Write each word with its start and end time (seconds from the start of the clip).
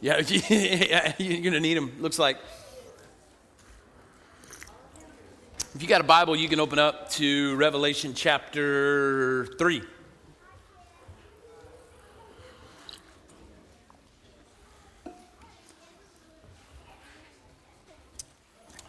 Yeah, 0.00 0.20
yeah, 0.48 1.12
you're 1.18 1.40
going 1.40 1.54
to 1.54 1.60
need 1.60 1.76
them, 1.76 1.92
looks 2.00 2.20
like. 2.20 2.38
If 5.74 5.82
you 5.82 5.88
got 5.88 6.00
a 6.00 6.04
Bible, 6.04 6.36
you 6.36 6.48
can 6.48 6.60
open 6.60 6.78
up 6.78 7.10
to 7.12 7.56
Revelation 7.56 8.14
chapter 8.14 9.46
3. 9.58 9.82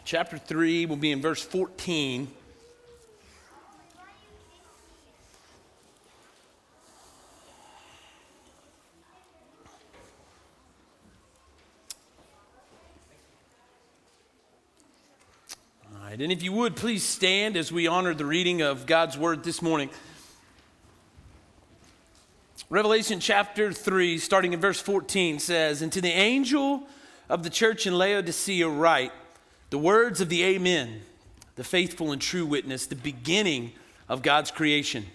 Chapter 0.04 0.38
3 0.38 0.86
will 0.86 0.96
be 0.96 1.10
in 1.10 1.20
verse 1.20 1.42
14. 1.42 2.28
Right, 16.20 16.24
and 16.24 16.32
if 16.32 16.42
you 16.42 16.52
would, 16.52 16.76
please 16.76 17.02
stand 17.02 17.56
as 17.56 17.72
we 17.72 17.86
honor 17.86 18.12
the 18.12 18.26
reading 18.26 18.60
of 18.60 18.84
God's 18.84 19.16
word 19.16 19.42
this 19.42 19.62
morning. 19.62 19.88
Revelation 22.68 23.20
chapter 23.20 23.72
3, 23.72 24.18
starting 24.18 24.52
in 24.52 24.60
verse 24.60 24.78
14, 24.80 25.38
says, 25.38 25.80
And 25.80 25.90
to 25.92 26.00
the 26.02 26.10
angel 26.10 26.86
of 27.30 27.42
the 27.42 27.48
church 27.48 27.86
in 27.86 27.94
Laodicea, 27.94 28.68
write 28.68 29.12
the 29.70 29.78
words 29.78 30.20
of 30.20 30.28
the 30.28 30.44
Amen, 30.44 31.00
the 31.56 31.64
faithful 31.64 32.12
and 32.12 32.20
true 32.20 32.44
witness, 32.44 32.86
the 32.86 32.96
beginning 32.96 33.72
of 34.06 34.20
God's 34.20 34.50
creation. 34.50 35.06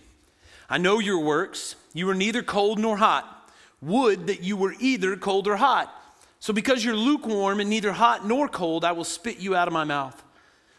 I 0.69 0.79
know 0.79 0.97
your 0.97 1.19
works. 1.19 1.75
You 1.93 2.09
are 2.09 2.15
neither 2.15 2.41
cold 2.41 2.79
nor 2.79 2.97
hot. 2.97 3.51
Would 3.81 4.25
that 4.27 4.41
you 4.41 4.57
were 4.57 4.73
either 4.79 5.15
cold 5.15 5.47
or 5.47 5.57
hot. 5.57 5.93
So, 6.39 6.51
because 6.51 6.83
you're 6.83 6.95
lukewarm 6.95 7.59
and 7.59 7.69
neither 7.69 7.91
hot 7.91 8.25
nor 8.25 8.47
cold, 8.47 8.83
I 8.83 8.91
will 8.93 9.03
spit 9.03 9.37
you 9.37 9.55
out 9.55 9.67
of 9.67 9.73
my 9.73 9.83
mouth. 9.83 10.24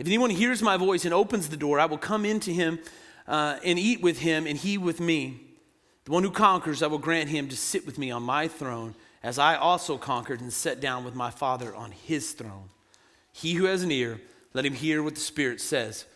If 0.00 0.06
anyone 0.06 0.30
hears 0.30 0.62
my 0.62 0.78
voice 0.78 1.04
and 1.04 1.12
opens 1.12 1.50
the 1.50 1.58
door, 1.58 1.78
I 1.78 1.84
will 1.84 1.98
come 1.98 2.24
into 2.24 2.52
him 2.52 2.78
uh, 3.28 3.58
and 3.62 3.78
eat 3.78 4.00
with 4.00 4.20
him, 4.20 4.46
and 4.46 4.56
he 4.56 4.78
with 4.78 4.98
me. 4.98 5.42
The 6.06 6.12
one 6.12 6.22
who 6.22 6.30
conquers, 6.30 6.82
I 6.82 6.86
will 6.86 6.96
grant 6.96 7.28
him 7.28 7.50
to 7.50 7.56
sit 7.56 7.84
with 7.84 7.98
me 7.98 8.10
on 8.10 8.22
my 8.22 8.48
throne, 8.48 8.94
as 9.22 9.38
I 9.38 9.56
also 9.56 9.98
conquered 9.98 10.40
and 10.40 10.50
sat 10.50 10.80
down 10.80 11.04
with 11.04 11.14
my 11.14 11.28
Father 11.28 11.74
on 11.74 11.90
his 11.90 12.32
throne. 12.32 12.70
He 13.30 13.52
who 13.52 13.66
has 13.66 13.82
an 13.82 13.90
ear, 13.90 14.22
let 14.54 14.64
him 14.64 14.72
hear 14.72 15.02
what 15.02 15.16
the 15.16 15.20
Spirit 15.20 15.60
says 15.60 16.06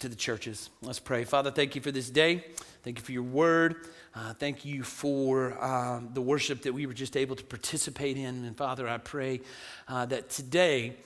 to 0.00 0.10
the 0.10 0.16
churches. 0.16 0.68
Let's 0.82 1.00
pray. 1.00 1.24
Father, 1.24 1.50
thank 1.50 1.74
you 1.74 1.80
for 1.80 1.90
this 1.90 2.10
day. 2.10 2.44
Thank 2.82 2.98
you 2.98 3.04
for 3.06 3.12
your 3.12 3.22
word. 3.22 3.86
Uh, 4.14 4.34
thank 4.34 4.66
you 4.66 4.82
for 4.82 5.56
um, 5.64 6.10
the 6.12 6.20
worship 6.20 6.60
that 6.64 6.74
we 6.74 6.84
were 6.84 6.92
just 6.92 7.16
able 7.16 7.36
to 7.36 7.44
participate 7.44 8.18
in. 8.18 8.44
And 8.44 8.54
Father, 8.54 8.86
I 8.86 8.98
pray 8.98 9.40
uh, 9.88 10.04
that 10.06 10.28
today, 10.28 10.96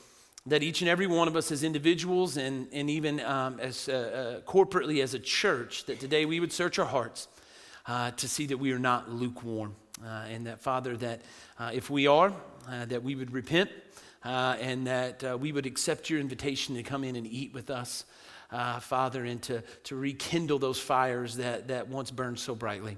that 0.47 0.63
each 0.63 0.83
and 0.83 0.91
every 0.91 1.07
one 1.07 1.27
of 1.27 1.37
us 1.37 1.51
as 1.51 1.65
individuals 1.65 2.37
and, 2.37 2.69
and 2.73 2.91
even 2.91 3.19
um, 3.21 3.59
as 3.61 3.89
uh, 3.89 3.93
uh, 3.93 4.51
corporately 4.51 5.03
as 5.03 5.15
a 5.15 5.19
church, 5.19 5.85
that 5.87 5.99
today 6.01 6.27
we 6.27 6.39
would 6.39 6.53
search 6.53 6.79
our 6.79 6.85
hearts 6.85 7.29
uh, 7.87 8.11
to 8.13 8.29
see 8.29 8.47
that 8.47 8.59
we 8.59 8.73
are 8.73 8.79
not 8.79 9.11
lukewarm. 9.11 9.75
Uh, 10.05 10.25
and 10.29 10.47
that, 10.47 10.61
Father, 10.61 10.97
that 10.97 11.23
uh, 11.59 11.71
if 11.73 11.89
we 11.89 12.07
are, 12.07 12.33
uh, 12.69 12.85
that 12.87 13.03
we 13.03 13.15
would 13.15 13.33
repent 13.33 13.71
and 14.25 14.87
that 14.87 15.39
we 15.41 15.53
would 15.53 15.67
accept 15.67 16.11
your 16.11 16.19
invitation 16.19 16.75
to 16.75 16.83
come 16.83 17.05
in 17.05 17.17
and 17.17 17.27
eat 17.27 17.55
with 17.55 17.71
us, 17.71 18.05
Father, 18.81 19.25
and 19.25 19.41
to, 19.43 19.63
to 19.85 19.97
rekindle 19.97 20.59
those 20.59 20.81
fires 20.81 21.37
that, 21.37 21.69
that 21.69 21.89
once 21.89 22.11
burned 22.11 22.39
so 22.39 22.55
brightly. 22.55 22.97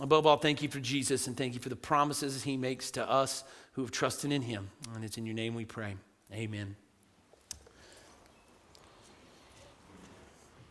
Above 0.00 0.26
all, 0.26 0.36
thank 0.36 0.62
you 0.62 0.68
for 0.68 0.80
Jesus 0.80 1.26
and 1.26 1.36
thank 1.36 1.54
you 1.54 1.60
for 1.60 1.68
the 1.68 1.76
promises 1.76 2.42
he 2.42 2.56
makes 2.56 2.90
to 2.92 3.08
us 3.08 3.44
who 3.72 3.82
have 3.82 3.90
trusted 3.90 4.32
in 4.32 4.42
him. 4.42 4.70
And 4.94 5.04
it's 5.04 5.18
in 5.18 5.26
your 5.26 5.34
name 5.34 5.54
we 5.54 5.64
pray. 5.64 5.96
Amen. 6.32 6.76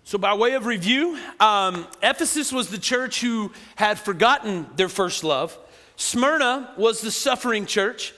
So, 0.03 0.17
by 0.17 0.33
way 0.33 0.53
of 0.53 0.65
review, 0.65 1.17
um, 1.39 1.87
Ephesus 2.01 2.51
was 2.51 2.69
the 2.69 2.77
church 2.77 3.21
who 3.21 3.53
had 3.77 3.97
forgotten 3.97 4.67
their 4.75 4.89
first 4.89 5.23
love. 5.23 5.57
Smyrna 5.95 6.73
was 6.77 6.99
the 6.99 7.11
suffering 7.11 7.65
church. 7.65 8.13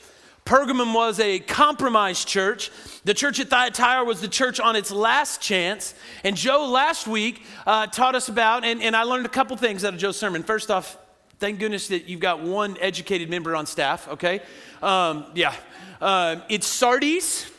Pergamum 0.46 0.94
was 0.94 1.20
a 1.20 1.40
compromised 1.40 2.28
church. 2.28 2.70
The 3.04 3.16
church 3.16 3.40
at 3.40 3.50
Thyatira 3.50 4.04
was 4.04 4.22
the 4.22 4.28
church 4.28 4.60
on 4.60 4.76
its 4.76 4.92
last 4.92 5.42
chance. 5.42 5.96
And 6.24 6.38
Joe 6.38 6.68
last 6.70 7.08
week 7.08 7.42
uh, 7.66 7.88
taught 7.88 8.14
us 8.14 8.30
about, 8.30 8.64
and, 8.64 8.80
and 8.84 8.96
I 8.96 9.04
learned 9.04 9.26
a 9.26 9.30
couple 9.30 9.58
things 9.58 9.84
out 9.84 9.96
of 9.96 10.00
Joe's 10.00 10.20
sermon. 10.20 10.44
First 10.44 10.70
off, 10.70 11.00
thank 11.40 11.58
goodness 11.58 11.88
that 11.88 12.08
you've 12.08 12.20
got 12.20 12.42
one 12.42 12.78
educated 12.80 13.28
member 13.28 13.56
on 13.56 13.66
staff, 13.66 14.08
okay? 14.08 14.40
Um, 14.84 15.26
yeah. 15.34 15.56
Uh, 16.00 16.36
it's 16.48 16.68
Sardis, 16.68 17.50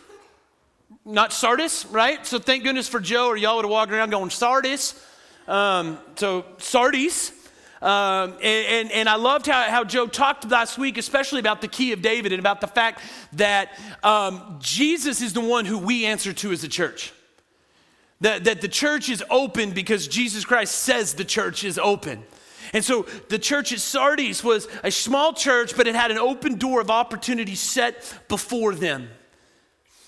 not 1.04 1.32
Sardis, 1.32 1.86
right? 1.86 2.24
So 2.24 2.38
thank 2.38 2.62
goodness 2.62 2.88
for 2.88 3.00
Joe, 3.00 3.26
or 3.26 3.36
y'all 3.36 3.56
would 3.56 3.64
have 3.64 3.70
walked 3.70 3.90
around 3.90 4.10
going 4.10 4.30
Sardis. 4.30 5.04
Um, 5.48 5.98
so 6.14 6.44
Sardis. 6.58 7.32
Um, 7.82 8.34
and, 8.42 8.90
and, 8.90 9.06
I 9.06 9.16
loved 9.16 9.46
how, 9.46 9.62
how 9.70 9.84
Joe 9.84 10.06
talked 10.06 10.50
last 10.50 10.78
week, 10.78 10.96
especially 10.96 11.40
about 11.40 11.60
the 11.60 11.68
key 11.68 11.92
of 11.92 12.00
David 12.00 12.32
and 12.32 12.40
about 12.40 12.62
the 12.62 12.66
fact 12.66 13.02
that 13.34 13.78
um, 14.02 14.56
Jesus 14.60 15.20
is 15.20 15.34
the 15.34 15.42
one 15.42 15.66
who 15.66 15.76
we 15.76 16.06
answer 16.06 16.32
to 16.32 16.52
as 16.52 16.64
a 16.64 16.68
church. 16.68 17.12
That, 18.22 18.44
that 18.44 18.62
the 18.62 18.68
church 18.68 19.10
is 19.10 19.22
open 19.28 19.72
because 19.72 20.08
Jesus 20.08 20.46
Christ 20.46 20.74
says 20.74 21.14
the 21.14 21.24
church 21.24 21.64
is 21.64 21.78
open. 21.78 22.22
And 22.72 22.82
so 22.82 23.02
the 23.28 23.38
church 23.38 23.74
at 23.74 23.80
Sardis 23.80 24.42
was 24.42 24.68
a 24.82 24.90
small 24.90 25.34
church, 25.34 25.76
but 25.76 25.86
it 25.86 25.94
had 25.94 26.10
an 26.10 26.18
open 26.18 26.56
door 26.56 26.80
of 26.80 26.90
opportunity 26.90 27.54
set 27.54 28.20
before 28.28 28.74
them. 28.74 29.10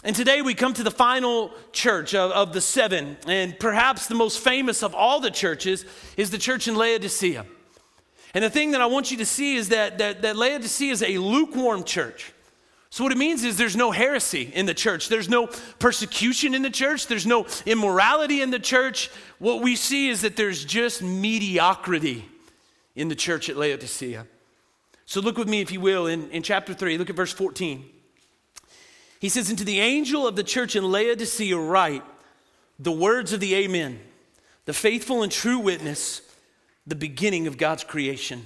And 0.05 0.17
today 0.17 0.41
we 0.41 0.55
come 0.55 0.73
to 0.75 0.83
the 0.83 0.91
final 0.91 1.53
church 1.73 2.15
of, 2.15 2.31
of, 2.31 2.53
the 2.53 2.61
seven, 2.61 3.19
and 3.27 3.59
perhaps 3.59 4.07
the 4.07 4.15
most 4.15 4.39
famous 4.39 4.83
of 4.83 4.95
all 4.95 5.21
the 5.21 5.31
churches 5.31 5.85
is 6.17 6.31
the 6.31 6.39
church 6.39 6.67
in 6.67 6.77
Laodicea. 6.77 7.45
And 8.35 8.45
the 8.45 8.51
thing 8.51 8.73
that 8.73 8.81
I 8.81 8.87
want 8.87 9.11
you 9.11 9.17
to 9.19 9.27
see 9.27 9.57
is 9.57 9.71
that, 9.71 9.99
that, 9.99 10.23
that 10.23 10.37
Laodicea 10.37 10.93
is 10.93 11.03
a 11.03 11.19
lukewarm 11.19 11.85
church. 11.85 12.33
So, 12.91 13.05
what 13.05 13.13
it 13.13 13.19
means 13.19 13.45
is 13.45 13.59
there's 13.59 13.77
no 13.77 13.91
heresy 13.91 14.51
in 14.55 14.65
the 14.65 14.75
church. 14.75 15.09
There's 15.09 15.29
no 15.29 15.49
persecution 15.79 16.55
in 16.55 16.63
the 16.63 16.71
church. 16.71 17.07
There's 17.07 17.27
no 17.27 17.47
immorality 17.67 18.41
in 18.41 18.51
the 18.51 18.59
church. 18.59 19.11
What 19.39 19.63
we 19.63 19.77
see 19.77 20.09
is 20.09 20.23
that 20.23 20.37
there's 20.37 20.65
just 20.65 21.03
mediocrity 21.03 22.27
in 22.97 23.09
the 23.09 23.15
church 23.15 23.51
at 23.51 23.57
Laodicea. 23.57 24.27
So 25.05 25.21
look 25.21 25.37
with 25.37 25.49
me, 25.49 25.61
if 25.61 25.71
you 25.71 25.81
will, 25.81 26.07
in, 26.07 26.31
in 26.31 26.43
chapter 26.43 26.75
3, 26.75 26.99
look 26.99 27.09
at 27.09 27.17
verse 27.17 27.33
14. 27.33 27.85
He 29.21 29.29
says, 29.29 29.49
And 29.49 29.59
to 29.59 29.65
the 29.65 29.81
angel 29.81 30.27
of 30.27 30.37
the 30.37 30.43
church 30.43 30.77
in 30.77 30.85
Laodicea, 30.85 31.57
write 31.57 32.05
the 32.79 32.93
words 32.93 33.33
of 33.33 33.41
the 33.41 33.55
Amen, 33.55 34.01
the 34.65 34.73
faithful 34.73 35.23
and 35.23 35.33
true 35.33 35.59
witness, 35.59 36.21
the 36.89 36.95
beginning 36.95 37.47
of 37.47 37.59
God's 37.59 37.85
creation. 37.85 38.43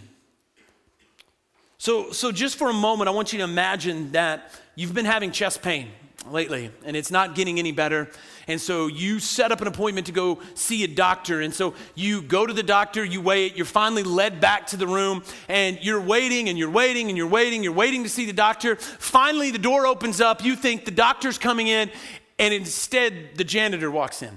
So, 1.79 2.13
so 2.13 2.33
just 2.33 2.57
for 2.57 2.71
a 2.71 2.75
moment, 2.75 3.09
I 3.09 3.13
want 3.13 3.33
you 3.33 3.39
to 3.39 3.45
imagine 3.45 4.13
that 4.13 4.53
you've 4.75 4.95
been 4.95 5.05
having 5.05 5.31
chest 5.31 5.63
pain 5.63 5.89
lately, 6.31 6.71
and 6.85 6.97
it's 6.97 7.11
not 7.11 7.35
getting 7.35 7.59
any 7.59 7.73
better. 7.73 8.09
And 8.49 8.61
so 8.61 8.87
you 8.87 9.19
set 9.21 9.53
up 9.53 9.61
an 9.61 9.67
appointment 9.67 10.07
to 10.07 10.13
go 10.13 10.41
see 10.55 10.85
a 10.85 10.89
doctor. 10.89 11.41
And 11.41 11.53
so 11.55 11.75
you 11.95 12.23
go 12.23 12.47
to 12.47 12.53
the 12.53 12.63
doctor, 12.63 13.05
you 13.05 13.21
wait, 13.21 13.57
you're 13.57 13.67
finally 13.67 14.03
led 14.03 14.41
back 14.41 14.69
to 14.69 14.77
the 14.77 14.87
room, 14.87 15.23
and 15.49 15.79
you're 15.83 16.01
waiting 16.01 16.49
and 16.49 16.59
you're 16.59 16.71
waiting 16.71 17.09
and 17.09 17.17
you're 17.17 17.27
waiting, 17.27 17.63
you're 17.63 17.73
waiting 17.73 18.03
to 18.05 18.09
see 18.09 18.27
the 18.27 18.33
doctor. 18.33 18.77
Finally, 18.77 19.51
the 19.51 19.59
door 19.59 19.87
opens 19.87 20.21
up. 20.21 20.45
You 20.45 20.57
think 20.57 20.85
the 20.85 20.91
doctor's 20.91 21.39
coming 21.39 21.69
in, 21.69 21.91
and 22.39 22.53
instead, 22.53 23.37
the 23.37 23.45
janitor 23.45 23.91
walks 23.91 24.23
in. 24.23 24.37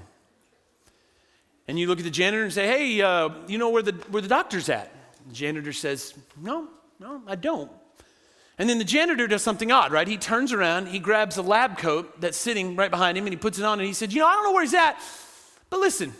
And 1.68 1.78
you 1.78 1.88
look 1.88 1.98
at 1.98 2.04
the 2.04 2.10
janitor 2.10 2.44
and 2.44 2.52
say, 2.52 2.66
Hey, 2.66 3.00
uh, 3.00 3.30
you 3.48 3.58
know 3.58 3.70
where 3.70 3.82
the, 3.82 3.92
where 4.10 4.22
the 4.22 4.28
doctor's 4.28 4.68
at? 4.68 4.92
The 5.26 5.34
janitor 5.34 5.72
says, 5.72 6.14
No, 6.40 6.68
no, 7.00 7.22
I 7.26 7.34
don't. 7.34 7.70
And 8.58 8.70
then 8.70 8.78
the 8.78 8.84
janitor 8.84 9.26
does 9.26 9.42
something 9.42 9.70
odd, 9.70 9.92
right? 9.92 10.08
He 10.08 10.16
turns 10.16 10.52
around, 10.52 10.86
he 10.88 10.98
grabs 10.98 11.36
a 11.36 11.42
lab 11.42 11.76
coat 11.76 12.20
that's 12.20 12.38
sitting 12.38 12.74
right 12.74 12.90
behind 12.90 13.18
him, 13.18 13.26
and 13.26 13.32
he 13.32 13.36
puts 13.36 13.58
it 13.58 13.64
on, 13.64 13.78
and 13.78 13.86
he 13.86 13.92
said, 13.92 14.12
You 14.12 14.20
know, 14.20 14.26
I 14.26 14.32
don't 14.32 14.44
know 14.44 14.52
where 14.52 14.62
he's 14.62 14.74
at, 14.74 14.98
but 15.68 15.80
listen, 15.80 16.14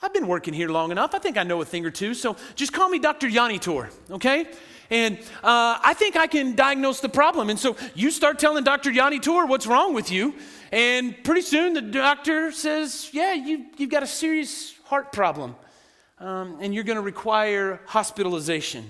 I've 0.00 0.14
been 0.14 0.28
working 0.28 0.54
here 0.54 0.68
long 0.68 0.92
enough. 0.92 1.14
I 1.14 1.18
think 1.18 1.36
I 1.36 1.42
know 1.42 1.60
a 1.60 1.64
thing 1.64 1.84
or 1.84 1.90
two, 1.90 2.14
so 2.14 2.36
just 2.54 2.72
call 2.72 2.88
me 2.88 2.98
Dr. 3.00 3.28
Yanni 3.28 3.58
Tor, 3.58 3.90
okay? 4.10 4.46
And 4.90 5.18
uh, 5.42 5.78
I 5.82 5.94
think 5.94 6.16
I 6.16 6.26
can 6.26 6.54
diagnose 6.54 7.00
the 7.00 7.08
problem. 7.08 7.50
And 7.50 7.58
so 7.58 7.76
you 7.94 8.10
start 8.10 8.38
telling 8.38 8.64
Dr. 8.64 8.90
Yanni 8.90 9.18
Tour 9.18 9.44
what's 9.46 9.66
wrong 9.66 9.92
with 9.92 10.10
you. 10.10 10.34
And 10.70 11.22
pretty 11.24 11.42
soon 11.42 11.72
the 11.72 11.80
doctor 11.80 12.52
says, 12.52 13.10
Yeah, 13.12 13.34
you, 13.34 13.66
you've 13.76 13.90
got 13.90 14.02
a 14.02 14.06
serious 14.06 14.74
heart 14.84 15.12
problem. 15.12 15.56
Um, 16.18 16.58
and 16.60 16.74
you're 16.74 16.84
going 16.84 16.96
to 16.96 17.02
require 17.02 17.80
hospitalization. 17.86 18.84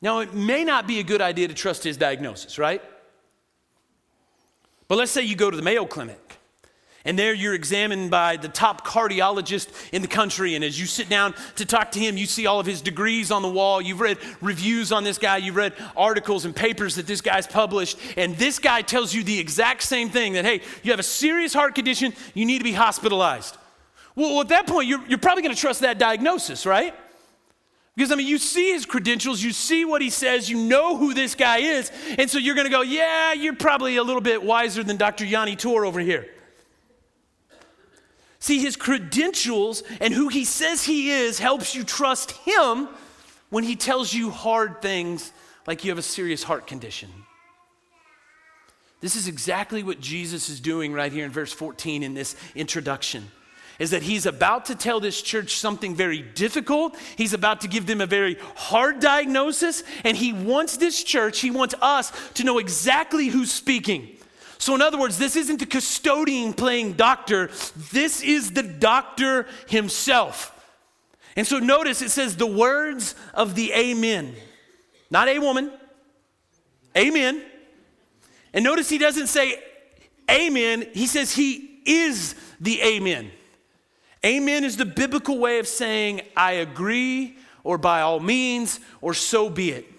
Now, 0.00 0.20
it 0.20 0.34
may 0.34 0.64
not 0.64 0.86
be 0.86 1.00
a 1.00 1.02
good 1.02 1.20
idea 1.20 1.48
to 1.48 1.54
trust 1.54 1.82
his 1.84 1.96
diagnosis, 1.96 2.58
right? 2.58 2.82
But 4.88 4.98
let's 4.98 5.10
say 5.10 5.22
you 5.22 5.36
go 5.36 5.50
to 5.50 5.56
the 5.56 5.62
Mayo 5.62 5.84
Clinic 5.84 6.21
and 7.04 7.18
there 7.18 7.34
you're 7.34 7.54
examined 7.54 8.10
by 8.10 8.36
the 8.36 8.48
top 8.48 8.86
cardiologist 8.86 9.70
in 9.92 10.02
the 10.02 10.08
country. 10.08 10.54
And 10.54 10.64
as 10.64 10.78
you 10.78 10.86
sit 10.86 11.08
down 11.08 11.34
to 11.56 11.64
talk 11.64 11.92
to 11.92 11.98
him, 11.98 12.16
you 12.16 12.26
see 12.26 12.46
all 12.46 12.60
of 12.60 12.66
his 12.66 12.80
degrees 12.80 13.30
on 13.30 13.42
the 13.42 13.50
wall. 13.50 13.82
You've 13.82 14.00
read 14.00 14.18
reviews 14.40 14.92
on 14.92 15.04
this 15.04 15.18
guy. 15.18 15.38
You've 15.38 15.56
read 15.56 15.74
articles 15.96 16.44
and 16.44 16.54
papers 16.54 16.94
that 16.94 17.06
this 17.06 17.20
guy's 17.20 17.46
published. 17.46 17.98
And 18.16 18.36
this 18.36 18.58
guy 18.58 18.82
tells 18.82 19.12
you 19.12 19.22
the 19.24 19.38
exact 19.38 19.82
same 19.82 20.10
thing 20.10 20.34
that, 20.34 20.44
hey, 20.44 20.62
you 20.82 20.92
have 20.92 21.00
a 21.00 21.04
serious 21.04 21.52
heart 21.52 21.74
condition. 21.74 22.12
You 22.34 22.44
need 22.44 22.58
to 22.58 22.64
be 22.64 22.72
hospitalized. 22.72 23.56
Well, 24.14 24.40
at 24.40 24.48
that 24.48 24.66
point, 24.66 24.88
you're, 24.88 25.04
you're 25.06 25.18
probably 25.18 25.42
going 25.42 25.54
to 25.54 25.60
trust 25.60 25.80
that 25.80 25.98
diagnosis, 25.98 26.66
right? 26.66 26.94
Because, 27.96 28.12
I 28.12 28.14
mean, 28.14 28.26
you 28.26 28.38
see 28.38 28.72
his 28.72 28.86
credentials, 28.86 29.42
you 29.42 29.52
see 29.52 29.84
what 29.84 30.00
he 30.00 30.08
says, 30.08 30.48
you 30.48 30.56
know 30.56 30.96
who 30.96 31.12
this 31.12 31.34
guy 31.34 31.58
is. 31.58 31.90
And 32.18 32.30
so 32.30 32.38
you're 32.38 32.54
going 32.54 32.66
to 32.66 32.70
go, 32.70 32.80
yeah, 32.80 33.32
you're 33.32 33.54
probably 33.54 33.96
a 33.96 34.02
little 34.02 34.22
bit 34.22 34.42
wiser 34.42 34.82
than 34.82 34.96
Dr. 34.96 35.26
Yanni 35.26 35.56
Tour 35.56 35.84
over 35.84 36.00
here. 36.00 36.26
See, 38.42 38.58
his 38.58 38.74
credentials 38.74 39.84
and 40.00 40.12
who 40.12 40.26
he 40.26 40.44
says 40.44 40.82
he 40.82 41.12
is 41.12 41.38
helps 41.38 41.76
you 41.76 41.84
trust 41.84 42.32
him 42.32 42.88
when 43.50 43.62
he 43.62 43.76
tells 43.76 44.12
you 44.12 44.30
hard 44.30 44.82
things 44.82 45.32
like 45.64 45.84
you 45.84 45.92
have 45.92 45.98
a 45.98 46.02
serious 46.02 46.42
heart 46.42 46.66
condition. 46.66 47.08
This 49.00 49.14
is 49.14 49.28
exactly 49.28 49.84
what 49.84 50.00
Jesus 50.00 50.48
is 50.48 50.58
doing 50.58 50.92
right 50.92 51.12
here 51.12 51.24
in 51.24 51.30
verse 51.30 51.52
14 51.52 52.02
in 52.02 52.14
this 52.14 52.34
introduction. 52.56 53.30
Is 53.78 53.90
that 53.90 54.02
he's 54.02 54.26
about 54.26 54.64
to 54.66 54.74
tell 54.74 54.98
this 54.98 55.22
church 55.22 55.58
something 55.58 55.94
very 55.94 56.22
difficult. 56.22 56.96
He's 57.16 57.34
about 57.34 57.60
to 57.60 57.68
give 57.68 57.86
them 57.86 58.00
a 58.00 58.06
very 58.06 58.38
hard 58.56 58.98
diagnosis. 58.98 59.84
And 60.02 60.16
he 60.16 60.32
wants 60.32 60.78
this 60.78 61.04
church, 61.04 61.38
he 61.38 61.52
wants 61.52 61.76
us 61.80 62.10
to 62.34 62.42
know 62.42 62.58
exactly 62.58 63.28
who's 63.28 63.52
speaking. 63.52 64.18
So, 64.62 64.76
in 64.76 64.80
other 64.80 64.96
words, 64.96 65.18
this 65.18 65.34
isn't 65.34 65.58
the 65.58 65.66
custodian 65.66 66.52
playing 66.52 66.92
doctor, 66.92 67.50
this 67.90 68.22
is 68.22 68.52
the 68.52 68.62
doctor 68.62 69.48
himself. 69.66 70.56
And 71.34 71.44
so, 71.44 71.58
notice 71.58 72.00
it 72.00 72.12
says 72.12 72.36
the 72.36 72.46
words 72.46 73.16
of 73.34 73.56
the 73.56 73.72
Amen, 73.72 74.36
not 75.10 75.26
a 75.26 75.40
woman, 75.40 75.72
Amen. 76.96 77.42
And 78.54 78.62
notice 78.64 78.88
he 78.88 78.98
doesn't 78.98 79.26
say 79.26 79.60
Amen, 80.30 80.86
he 80.94 81.08
says 81.08 81.34
he 81.34 81.80
is 81.84 82.36
the 82.60 82.80
Amen. 82.82 83.32
Amen 84.24 84.62
is 84.62 84.76
the 84.76 84.86
biblical 84.86 85.40
way 85.40 85.58
of 85.58 85.66
saying, 85.66 86.20
I 86.36 86.52
agree, 86.52 87.36
or 87.64 87.78
by 87.78 88.02
all 88.02 88.20
means, 88.20 88.78
or 89.00 89.12
so 89.12 89.50
be 89.50 89.72
it. 89.72 89.91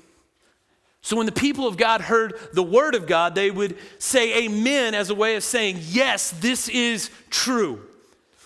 So 1.04 1.18
when 1.18 1.26
the 1.26 1.34
people 1.34 1.68
of 1.68 1.76
God 1.76 2.00
heard 2.00 2.34
the 2.54 2.64
word 2.64 2.96
of 2.96 3.08
God, 3.08 3.36
they 3.36 3.52
would 3.52 3.78
say 4.00 4.46
amen 4.46 4.96
as 4.96 5.10
a 5.10 5.16
way 5.16 5.36
of 5.36 5.44
saying, 5.44 5.80
yes, 5.82 6.32
this 6.32 6.70
is 6.70 7.10
true. 7.30 7.82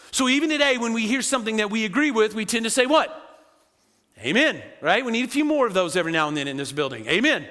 So 0.10 0.28
even 0.28 0.50
today, 0.50 0.80
when 0.80 0.94
we 0.94 1.06
hear 1.06 1.22
something 1.22 1.58
that 1.58 1.70
we 1.70 1.86
agree 1.86 2.10
with, 2.10 2.34
we 2.34 2.46
tend 2.46 2.64
to 2.64 2.72
say 2.72 2.88
what? 2.88 3.14
Amen, 4.20 4.64
right? 4.82 5.06
We 5.06 5.12
need 5.12 5.26
a 5.26 5.30
few 5.30 5.46
more 5.46 5.68
of 5.68 5.76
those 5.76 5.96
every 5.96 6.12
now 6.12 6.28
and 6.28 6.36
then 6.36 6.48
in 6.48 6.58
this 6.58 6.72
building. 6.72 7.06
Amen, 7.06 7.48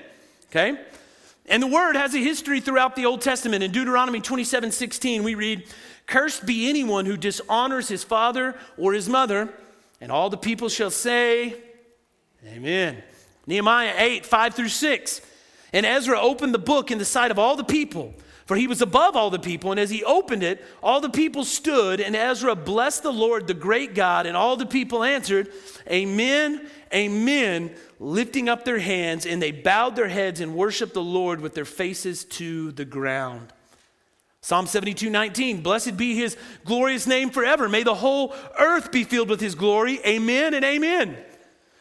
okay? 0.51 0.77
And 1.49 1.63
the 1.63 1.69
word 1.69 1.95
has 1.95 2.13
a 2.17 2.19
history 2.19 2.59
throughout 2.59 2.97
the 2.97 3.07
Old 3.07 3.21
Testament. 3.21 3.63
In 3.63 3.71
Deuteronomy 3.71 4.21
27 4.21 4.73
16, 4.73 5.23
we 5.23 5.37
read, 5.37 5.69
Cursed 6.07 6.45
be 6.45 6.69
anyone 6.69 7.07
who 7.07 7.17
dishonors 7.17 7.87
his 7.87 8.03
father 8.03 8.57
or 8.77 8.93
his 8.93 9.09
mother, 9.09 9.51
and 10.01 10.11
all 10.11 10.31
the 10.31 10.37
people 10.37 10.69
shall 10.69 10.91
say, 10.91 11.55
Amen. 12.45 13.05
Nehemiah 13.47 13.95
8, 13.97 14.27
5 14.27 14.55
through 14.55 14.69
6. 14.69 15.21
And 15.73 15.85
Ezra 15.85 16.21
opened 16.21 16.55
the 16.55 16.59
book 16.59 16.91
in 16.91 16.99
the 16.99 17.05
sight 17.05 17.31
of 17.31 17.39
all 17.39 17.57
the 17.57 17.65
people, 17.65 18.15
for 18.47 18.57
he 18.57 18.67
was 18.67 18.81
above 18.81 19.17
all 19.17 19.31
the 19.31 19.39
people. 19.39 19.71
And 19.73 19.81
as 19.81 19.91
he 19.91 20.05
opened 20.05 20.43
it, 20.43 20.65
all 20.83 21.01
the 21.01 21.11
people 21.11 21.45
stood, 21.45 22.01
and 22.01 22.17
Ezra 22.17 22.55
blessed 22.55 23.03
the 23.03 23.13
Lord, 23.13 23.47
the 23.47 23.55
great 23.55 23.95
God. 23.95 24.27
And 24.27 24.37
all 24.37 24.57
the 24.57 24.67
people 24.67 25.03
answered, 25.03 25.53
Amen, 25.91 26.69
Amen, 26.95 27.75
lifting 27.99 28.49
up 28.49 28.65
their 28.65 28.79
hands. 28.79 29.27
And 29.27 29.43
they 29.43 29.51
bowed 29.51 29.97
their 29.97 30.09
heads 30.09 30.41
and 30.41 30.55
worshiped 30.55 30.95
the 30.95 31.03
Lord 31.03 31.41
with 31.41 31.55
their 31.55 31.65
faces 31.65 32.25
to 32.25 32.73
the 32.73 32.85
ground. 32.85 33.53
Psalm 34.41 34.67
72, 34.67 35.11
19. 35.11 35.63
Blessed 35.63 35.97
be 35.97 36.15
his 36.15 36.37
glorious 36.65 37.07
name 37.07 37.31
forever. 37.31 37.69
May 37.69 37.83
the 37.83 37.95
whole 37.95 38.35
earth 38.59 38.93
be 38.93 39.03
filled 39.03 39.29
with 39.29 39.41
his 39.41 39.57
glory. 39.57 39.99
Amen 40.07 40.55
and 40.55 40.65
amen. 40.65 41.17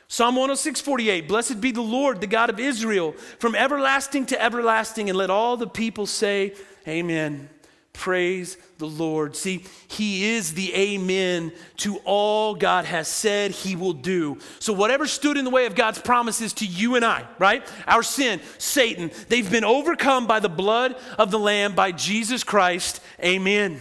Psalm 0.08 0.36
106, 0.36 0.82
48. 0.82 1.28
Blessed 1.28 1.60
be 1.60 1.72
the 1.72 1.82
Lord, 1.82 2.22
the 2.22 2.28
God 2.28 2.50
of 2.50 2.60
Israel, 2.60 3.14
from 3.40 3.56
everlasting 3.56 4.26
to 4.28 4.42
everlasting. 4.42 5.10
And 5.10 5.18
let 5.18 5.30
all 5.30 5.58
the 5.58 5.68
people 5.68 6.06
say, 6.06 6.54
Amen. 6.88 7.50
Praise 7.96 8.58
the 8.78 8.88
Lord. 8.88 9.38
See, 9.38 9.64
He 9.88 10.36
is 10.36 10.54
the 10.54 10.74
amen 10.76 11.54
to 11.78 11.98
all 12.04 12.54
God 12.54 12.84
has 12.86 13.08
said 13.08 13.52
He 13.52 13.76
will 13.76 13.94
do. 13.94 14.38
So, 14.60 14.74
whatever 14.74 15.08
stood 15.08 15.38
in 15.38 15.46
the 15.46 15.52
way 15.52 15.66
of 15.66 15.76
God's 15.76 16.00
promises 16.00 16.52
to 16.54 16.66
you 16.66 16.96
and 16.96 17.06
I, 17.06 17.26
right? 17.40 17.66
Our 17.88 18.04
sin, 18.04 18.42
Satan, 18.58 19.12
they've 19.30 19.50
been 19.50 19.64
overcome 19.64 20.28
by 20.28 20.42
the 20.42 20.50
blood 20.50 20.98
of 21.18 21.32
the 21.32 21.40
Lamb, 21.40 21.74
by 21.74 21.94
Jesus 21.94 22.44
Christ. 22.44 23.00
Amen. 23.24 23.80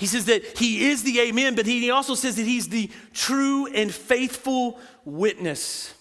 He 0.00 0.06
says 0.06 0.24
that 0.24 0.56
he 0.56 0.88
is 0.88 1.02
the 1.02 1.20
amen, 1.20 1.54
but 1.54 1.66
he 1.66 1.90
also 1.90 2.14
says 2.14 2.36
that 2.36 2.46
he's 2.46 2.70
the 2.70 2.90
true 3.12 3.66
and 3.66 3.92
faithful 3.92 4.80
witness. 5.04 5.92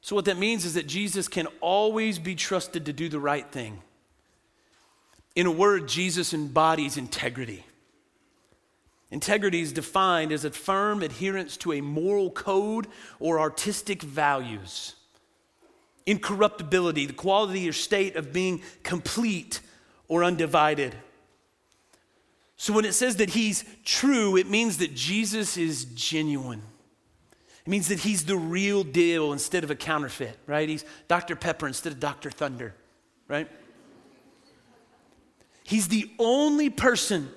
So, 0.00 0.16
what 0.16 0.24
that 0.24 0.38
means 0.38 0.64
is 0.64 0.72
that 0.72 0.86
Jesus 0.86 1.28
can 1.28 1.46
always 1.60 2.18
be 2.18 2.34
trusted 2.34 2.86
to 2.86 2.94
do 2.94 3.10
the 3.10 3.20
right 3.20 3.46
thing. 3.46 3.82
In 5.36 5.44
a 5.44 5.50
word, 5.50 5.86
Jesus 5.86 6.32
embodies 6.32 6.96
integrity. 6.96 7.66
Integrity 9.10 9.60
is 9.60 9.74
defined 9.74 10.32
as 10.32 10.46
a 10.46 10.50
firm 10.50 11.02
adherence 11.02 11.58
to 11.58 11.74
a 11.74 11.82
moral 11.82 12.30
code 12.30 12.86
or 13.20 13.38
artistic 13.38 14.00
values. 14.00 14.94
Incorruptibility, 16.06 17.04
the 17.04 17.12
quality 17.12 17.68
or 17.68 17.74
state 17.74 18.16
of 18.16 18.32
being 18.32 18.62
complete 18.82 19.60
or 20.08 20.24
undivided. 20.24 20.94
So 22.56 22.72
when 22.72 22.84
it 22.84 22.92
says 22.94 23.16
that 23.16 23.30
he's 23.30 23.64
true, 23.84 24.36
it 24.36 24.48
means 24.48 24.78
that 24.78 24.94
Jesus 24.94 25.56
is 25.56 25.86
genuine. 25.86 26.62
It 27.66 27.70
means 27.70 27.88
that 27.88 28.00
he's 28.00 28.26
the 28.26 28.36
real 28.36 28.84
deal 28.84 29.32
instead 29.32 29.64
of 29.64 29.70
a 29.70 29.74
counterfeit, 29.74 30.38
right? 30.46 30.68
He's 30.68 30.84
Dr. 31.08 31.34
Pepper 31.34 31.66
instead 31.66 31.92
of 31.92 32.00
Dr. 32.00 32.30
Thunder, 32.30 32.74
right? 33.26 33.48
He's 35.64 35.88
the 35.88 36.10
only 36.18 36.68
person 36.68 37.30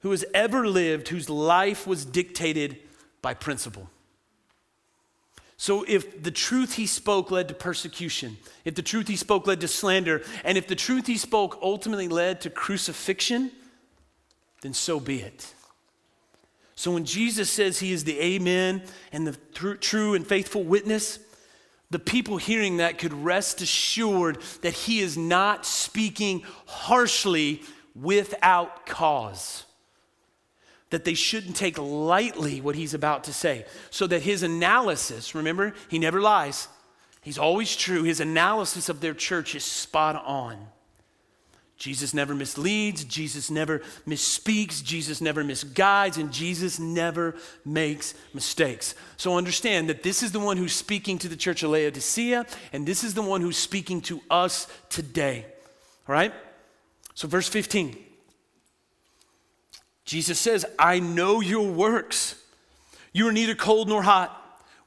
who 0.00 0.10
has 0.10 0.24
ever 0.34 0.66
lived 0.66 1.08
whose 1.08 1.30
life 1.30 1.86
was 1.86 2.04
dictated 2.04 2.78
by 3.22 3.34
principle. 3.34 3.88
So, 5.56 5.84
if 5.88 6.22
the 6.22 6.30
truth 6.30 6.74
he 6.74 6.86
spoke 6.86 7.32
led 7.32 7.48
to 7.48 7.54
persecution, 7.54 8.36
if 8.64 8.76
the 8.76 8.82
truth 8.82 9.08
he 9.08 9.16
spoke 9.16 9.46
led 9.46 9.60
to 9.62 9.68
slander, 9.68 10.22
and 10.44 10.56
if 10.56 10.68
the 10.68 10.76
truth 10.76 11.08
he 11.08 11.16
spoke 11.16 11.58
ultimately 11.60 12.06
led 12.06 12.40
to 12.42 12.50
crucifixion, 12.50 13.50
then 14.62 14.74
so 14.74 14.98
be 15.00 15.20
it. 15.20 15.54
So 16.74 16.92
when 16.92 17.04
Jesus 17.04 17.50
says 17.50 17.80
he 17.80 17.92
is 17.92 18.04
the 18.04 18.20
amen 18.20 18.82
and 19.12 19.26
the 19.26 19.36
true 19.76 20.14
and 20.14 20.26
faithful 20.26 20.62
witness, 20.62 21.18
the 21.90 21.98
people 21.98 22.36
hearing 22.36 22.76
that 22.76 22.98
could 22.98 23.12
rest 23.12 23.60
assured 23.60 24.38
that 24.62 24.74
he 24.74 25.00
is 25.00 25.16
not 25.16 25.66
speaking 25.66 26.44
harshly 26.66 27.62
without 27.94 28.86
cause. 28.86 29.64
That 30.90 31.04
they 31.04 31.14
shouldn't 31.14 31.56
take 31.56 31.78
lightly 31.78 32.60
what 32.60 32.76
he's 32.76 32.94
about 32.94 33.24
to 33.24 33.32
say. 33.32 33.64
So 33.90 34.06
that 34.06 34.22
his 34.22 34.42
analysis, 34.42 35.34
remember, 35.34 35.74
he 35.88 35.98
never 35.98 36.20
lies, 36.20 36.68
he's 37.22 37.38
always 37.38 37.74
true. 37.74 38.04
His 38.04 38.20
analysis 38.20 38.88
of 38.88 39.00
their 39.00 39.14
church 39.14 39.54
is 39.54 39.64
spot 39.64 40.22
on. 40.24 40.68
Jesus 41.78 42.12
never 42.12 42.34
misleads, 42.34 43.04
Jesus 43.04 43.52
never 43.52 43.78
misspeaks, 44.06 44.82
Jesus 44.82 45.20
never 45.20 45.44
misguides, 45.44 46.16
and 46.18 46.32
Jesus 46.32 46.80
never 46.80 47.36
makes 47.64 48.14
mistakes. 48.34 48.96
So 49.16 49.36
understand 49.36 49.88
that 49.88 50.02
this 50.02 50.24
is 50.24 50.32
the 50.32 50.40
one 50.40 50.56
who's 50.56 50.72
speaking 50.72 51.18
to 51.18 51.28
the 51.28 51.36
church 51.36 51.62
of 51.62 51.70
Laodicea, 51.70 52.46
and 52.72 52.84
this 52.84 53.04
is 53.04 53.14
the 53.14 53.22
one 53.22 53.40
who's 53.40 53.56
speaking 53.56 54.00
to 54.02 54.20
us 54.28 54.66
today. 54.88 55.46
All 56.08 56.14
right? 56.14 56.34
So, 57.14 57.28
verse 57.28 57.48
15 57.48 57.96
Jesus 60.04 60.40
says, 60.40 60.64
I 60.78 61.00
know 61.00 61.40
your 61.40 61.70
works. 61.70 62.42
You 63.12 63.28
are 63.28 63.32
neither 63.32 63.54
cold 63.54 63.88
nor 63.88 64.02
hot. 64.02 64.34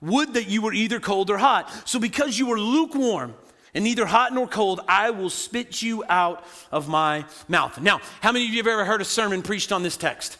Would 0.02 0.34
that 0.34 0.48
you 0.48 0.62
were 0.62 0.74
either 0.74 1.00
cold 1.00 1.30
or 1.30 1.38
hot. 1.38 1.72
So, 1.88 2.00
because 2.00 2.38
you 2.38 2.48
were 2.48 2.60
lukewarm 2.60 3.36
and 3.74 3.84
neither 3.84 4.06
hot 4.06 4.34
nor 4.34 4.48
cold, 4.48 4.82
I 4.88 5.12
will 5.12 5.30
spit 5.30 5.82
you 5.82 6.04
out 6.10 6.46
of 6.72 6.88
my 6.88 7.25
mouth. 7.48 7.80
Now, 7.80 8.01
how 8.22 8.32
many 8.32 8.46
of 8.46 8.51
you 8.51 8.58
have 8.58 8.68
ever 8.68 8.86
heard 8.86 9.01
a 9.01 9.06
sermon 9.06 9.42
preached 9.42 9.72
on 9.72 9.84
this 9.84 9.98
text? 9.98 10.38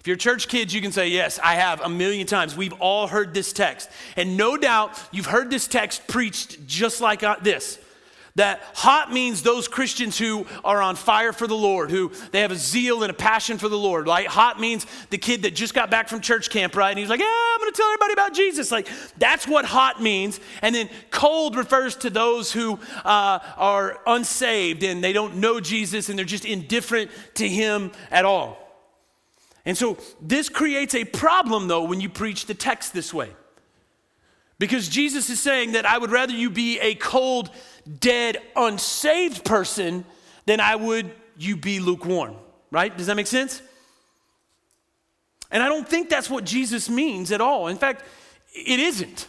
If 0.00 0.08
you're 0.08 0.16
church 0.16 0.48
kids, 0.48 0.74
you 0.74 0.82
can 0.82 0.92
say, 0.92 1.08
Yes, 1.08 1.38
I 1.42 1.54
have 1.54 1.80
a 1.80 1.88
million 1.88 2.26
times. 2.26 2.54
We've 2.54 2.74
all 2.74 3.06
heard 3.06 3.32
this 3.32 3.54
text. 3.54 3.88
And 4.16 4.36
no 4.36 4.58
doubt 4.58 5.00
you've 5.12 5.24
heard 5.24 5.48
this 5.48 5.66
text 5.66 6.06
preached 6.06 6.66
just 6.66 7.00
like 7.00 7.22
uh, 7.22 7.36
this. 7.40 7.78
That 8.36 8.62
hot 8.74 9.12
means 9.12 9.42
those 9.42 9.68
Christians 9.68 10.18
who 10.18 10.44
are 10.64 10.82
on 10.82 10.96
fire 10.96 11.32
for 11.32 11.46
the 11.46 11.54
Lord, 11.54 11.92
who 11.92 12.10
they 12.32 12.40
have 12.40 12.50
a 12.50 12.56
zeal 12.56 13.04
and 13.04 13.10
a 13.10 13.14
passion 13.14 13.58
for 13.58 13.68
the 13.68 13.78
Lord. 13.78 14.08
Like 14.08 14.26
hot 14.26 14.58
means 14.58 14.86
the 15.10 15.18
kid 15.18 15.42
that 15.42 15.54
just 15.54 15.72
got 15.72 15.88
back 15.88 16.08
from 16.08 16.20
church 16.20 16.50
camp, 16.50 16.74
right? 16.74 16.90
And 16.90 16.98
he's 16.98 17.08
like, 17.08 17.20
yeah, 17.20 17.26
I'm 17.26 17.60
going 17.60 17.72
to 17.72 17.76
tell 17.76 17.86
everybody 17.86 18.12
about 18.12 18.34
Jesus. 18.34 18.72
Like 18.72 18.88
that's 19.18 19.46
what 19.46 19.64
hot 19.64 20.02
means. 20.02 20.40
And 20.62 20.74
then 20.74 20.90
cold 21.12 21.54
refers 21.54 21.94
to 21.98 22.10
those 22.10 22.50
who 22.50 22.80
uh, 23.04 23.38
are 23.56 24.00
unsaved 24.04 24.82
and 24.82 25.02
they 25.02 25.12
don't 25.12 25.36
know 25.36 25.60
Jesus 25.60 26.08
and 26.08 26.18
they're 26.18 26.26
just 26.26 26.44
indifferent 26.44 27.12
to 27.34 27.48
him 27.48 27.92
at 28.10 28.24
all. 28.24 28.58
And 29.64 29.78
so 29.78 29.96
this 30.20 30.48
creates 30.48 30.96
a 30.96 31.04
problem 31.04 31.68
though 31.68 31.84
when 31.84 32.00
you 32.00 32.08
preach 32.08 32.46
the 32.46 32.54
text 32.54 32.94
this 32.94 33.14
way. 33.14 33.30
Because 34.58 34.88
Jesus 34.88 35.30
is 35.30 35.40
saying 35.40 35.72
that 35.72 35.84
I 35.84 35.98
would 35.98 36.10
rather 36.10 36.32
you 36.32 36.48
be 36.48 36.78
a 36.80 36.94
cold, 36.94 37.50
dead, 38.00 38.38
unsaved 38.54 39.44
person 39.44 40.04
than 40.46 40.60
I 40.60 40.76
would 40.76 41.10
you 41.36 41.56
be 41.56 41.80
lukewarm, 41.80 42.36
right? 42.70 42.96
Does 42.96 43.06
that 43.06 43.16
make 43.16 43.26
sense? 43.26 43.62
And 45.50 45.62
I 45.62 45.68
don't 45.68 45.88
think 45.88 46.08
that's 46.08 46.30
what 46.30 46.44
Jesus 46.44 46.88
means 46.88 47.32
at 47.32 47.40
all. 47.40 47.68
In 47.68 47.78
fact, 47.78 48.04
it 48.54 48.80
isn't. 48.80 49.28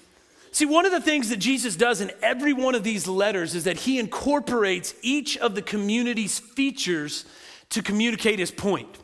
See, 0.52 0.66
one 0.66 0.86
of 0.86 0.92
the 0.92 1.02
things 1.02 1.30
that 1.30 1.38
Jesus 1.38 1.76
does 1.76 2.00
in 2.00 2.12
every 2.22 2.54
one 2.54 2.76
of 2.76 2.84
these 2.84 3.08
letters 3.08 3.56
is 3.56 3.66
that 3.66 3.78
he 3.78 4.00
incorporates 4.00 4.94
each 5.02 5.38
of 5.38 5.54
the 5.54 5.62
community's 5.62 6.40
features 6.40 7.26
to 7.72 7.84
communicate 7.84 8.40
his 8.40 8.52
point. 8.52 8.98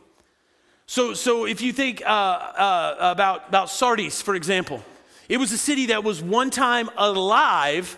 So, 0.86 1.14
so 1.14 1.44
if 1.44 1.60
you 1.60 1.72
think 1.72 2.02
uh, 2.04 2.08
uh, 2.08 2.96
about, 2.98 3.48
about 3.48 3.68
Sardis, 3.68 4.22
for 4.22 4.34
example, 4.34 4.82
it 5.32 5.40
was 5.40 5.50
a 5.50 5.56
city 5.56 5.86
that 5.86 6.04
was 6.04 6.22
one 6.22 6.50
time 6.50 6.90
alive, 6.94 7.96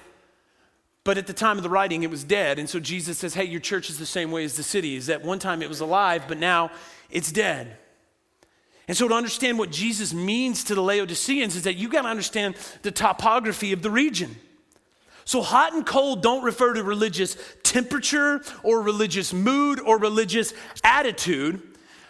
but 1.02 1.18
at 1.18 1.26
the 1.26 1.32
time 1.32 1.56
of 1.56 1.64
the 1.64 1.68
writing, 1.68 2.04
it 2.04 2.10
was 2.10 2.22
dead. 2.22 2.60
And 2.60 2.70
so 2.70 2.78
Jesus 2.78 3.18
says, 3.18 3.34
Hey, 3.34 3.42
your 3.42 3.60
church 3.60 3.90
is 3.90 3.98
the 3.98 4.06
same 4.06 4.30
way 4.30 4.44
as 4.44 4.56
the 4.56 4.62
city. 4.62 4.94
Is 4.94 5.06
that 5.06 5.24
one 5.24 5.40
time 5.40 5.60
it 5.60 5.68
was 5.68 5.80
alive, 5.80 6.26
but 6.28 6.38
now 6.38 6.70
it's 7.10 7.32
dead. 7.32 7.76
And 8.86 8.96
so, 8.96 9.08
to 9.08 9.14
understand 9.14 9.58
what 9.58 9.72
Jesus 9.72 10.14
means 10.14 10.62
to 10.62 10.76
the 10.76 10.80
Laodiceans 10.80 11.56
is 11.56 11.64
that 11.64 11.74
you 11.74 11.88
got 11.88 12.02
to 12.02 12.08
understand 12.08 12.54
the 12.82 12.92
topography 12.92 13.72
of 13.72 13.82
the 13.82 13.90
region. 13.90 14.36
So, 15.24 15.42
hot 15.42 15.72
and 15.72 15.84
cold 15.84 16.22
don't 16.22 16.44
refer 16.44 16.74
to 16.74 16.84
religious 16.84 17.36
temperature 17.64 18.42
or 18.62 18.80
religious 18.80 19.32
mood 19.32 19.80
or 19.80 19.98
religious 19.98 20.54
attitude. 20.84 21.60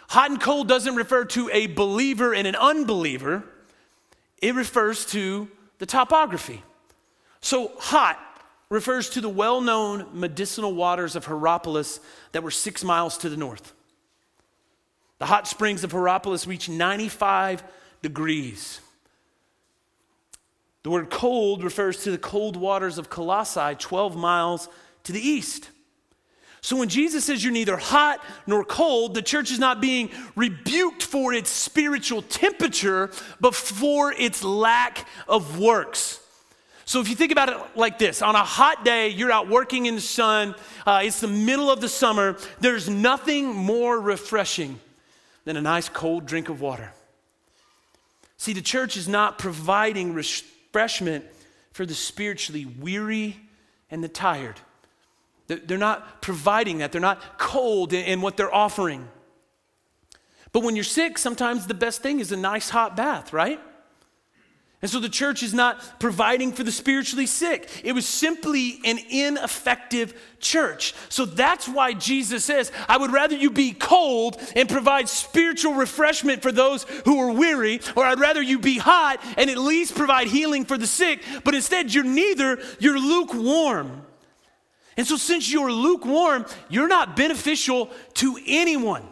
Hot 0.09 0.29
and 0.29 0.39
cold 0.39 0.67
doesn't 0.67 0.95
refer 0.95 1.25
to 1.25 1.49
a 1.51 1.65
believer 1.65 2.31
and 2.35 2.45
an 2.45 2.55
unbeliever 2.55 3.43
it 4.45 4.53
refers 4.53 5.07
to 5.07 5.49
the 5.79 5.87
topography. 5.87 6.61
So, 7.41 7.71
hot 7.79 8.19
refers 8.69 9.09
to 9.11 9.21
the 9.21 9.29
well 9.29 9.59
known 9.59 10.07
medicinal 10.13 10.71
waters 10.71 11.15
of 11.15 11.25
Hierapolis 11.25 11.99
that 12.31 12.43
were 12.43 12.51
six 12.51 12.83
miles 12.83 13.17
to 13.19 13.29
the 13.29 13.37
north. 13.37 13.73
The 15.17 15.25
hot 15.25 15.47
springs 15.47 15.83
of 15.83 15.91
Hierapolis 15.91 16.45
reach 16.45 16.69
95 16.69 17.63
degrees. 18.03 18.81
The 20.83 20.91
word 20.91 21.09
cold 21.09 21.63
refers 21.63 22.03
to 22.03 22.11
the 22.11 22.19
cold 22.19 22.55
waters 22.55 22.99
of 22.99 23.09
Colossae, 23.09 23.73
12 23.79 24.15
miles 24.15 24.69
to 25.05 25.11
the 25.11 25.27
east. 25.27 25.71
So 26.65 26.77
when 26.77 26.89
Jesus 26.89 27.25
says 27.25 27.43
you're 27.43 27.53
neither 27.53 27.77
hot 27.77 28.21
nor 28.47 28.65
cold, 28.65 29.13
the 29.13 29.21
church 29.21 29.51
is 29.51 29.59
not 29.59 29.79
being 29.79 30.09
rebuked 30.35 31.03
for 31.03 31.31
its 31.31 31.51
spiritual 31.51 32.23
temperature, 32.23 33.11
but 33.39 33.53
for 33.53 34.11
its 34.11 34.43
lack 34.43 35.07
of 35.27 35.59
works. 35.59 36.19
So 36.85 37.01
if 37.01 37.07
you 37.07 37.15
think 37.15 37.31
about 37.31 37.49
it 37.49 37.57
like 37.75 37.99
this, 37.99 38.23
on 38.23 38.33
a 38.33 38.43
hot 38.43 38.83
day, 38.83 39.09
you're 39.09 39.31
out 39.31 39.47
working 39.47 39.85
in 39.85 39.93
the 39.93 40.01
sun, 40.01 40.55
uh, 40.87 41.01
it's 41.03 41.19
the 41.19 41.27
middle 41.27 41.69
of 41.69 41.81
the 41.81 41.87
summer, 41.87 42.35
there's 42.61 42.89
nothing 42.89 43.55
more 43.55 43.99
refreshing 43.99 44.79
than 45.43 45.57
a 45.57 45.61
nice 45.61 45.87
cold 45.87 46.25
drink 46.25 46.49
of 46.49 46.61
water. 46.61 46.91
See, 48.37 48.53
the 48.53 48.63
church 48.63 48.97
is 48.97 49.07
not 49.07 49.37
providing 49.37 50.15
refreshment 50.15 51.25
for 51.73 51.85
the 51.85 51.93
spiritually 51.93 52.65
weary 52.65 53.37
and 53.91 54.03
the 54.03 54.09
tired. 54.09 54.59
They're 55.47 55.77
not 55.77 56.21
providing 56.21 56.79
that. 56.79 56.91
They're 56.91 57.01
not 57.01 57.37
cold 57.37 57.93
in 57.93 58.21
what 58.21 58.37
they're 58.37 58.53
offering. 58.53 59.07
But 60.51 60.63
when 60.63 60.75
you're 60.75 60.83
sick, 60.83 61.17
sometimes 61.17 61.67
the 61.67 61.73
best 61.73 62.01
thing 62.01 62.19
is 62.19 62.31
a 62.31 62.37
nice 62.37 62.69
hot 62.69 62.95
bath, 62.95 63.33
right? 63.33 63.59
And 64.81 64.91
so 64.91 64.99
the 64.99 65.09
church 65.09 65.41
is 65.41 65.53
not 65.53 65.99
providing 65.99 66.51
for 66.51 66.63
the 66.63 66.71
spiritually 66.71 67.25
sick. 67.25 67.81
It 67.83 67.93
was 67.93 68.05
simply 68.05 68.79
an 68.85 68.99
ineffective 69.09 70.13
church. 70.39 70.93
So 71.09 71.25
that's 71.25 71.67
why 71.67 71.93
Jesus 71.93 72.45
says, 72.45 72.71
I 72.87 72.97
would 72.97 73.11
rather 73.11 73.35
you 73.35 73.49
be 73.49 73.71
cold 73.73 74.39
and 74.55 74.69
provide 74.69 75.09
spiritual 75.09 75.73
refreshment 75.73 76.41
for 76.41 76.51
those 76.51 76.83
who 77.05 77.19
are 77.19 77.31
weary, 77.31 77.81
or 77.95 78.05
I'd 78.05 78.19
rather 78.19 78.41
you 78.41 78.59
be 78.59 78.77
hot 78.77 79.21
and 79.37 79.49
at 79.49 79.57
least 79.57 79.95
provide 79.95 80.27
healing 80.27 80.65
for 80.65 80.77
the 80.77 80.87
sick. 80.87 81.21
But 81.43 81.55
instead, 81.55 81.93
you're 81.93 82.03
neither, 82.03 82.59
you're 82.79 82.99
lukewarm. 82.99 84.03
And 84.97 85.05
so, 85.05 85.17
since 85.17 85.51
you're 85.51 85.71
lukewarm, 85.71 86.45
you're 86.69 86.87
not 86.87 87.15
beneficial 87.15 87.89
to 88.15 88.39
anyone. 88.47 89.03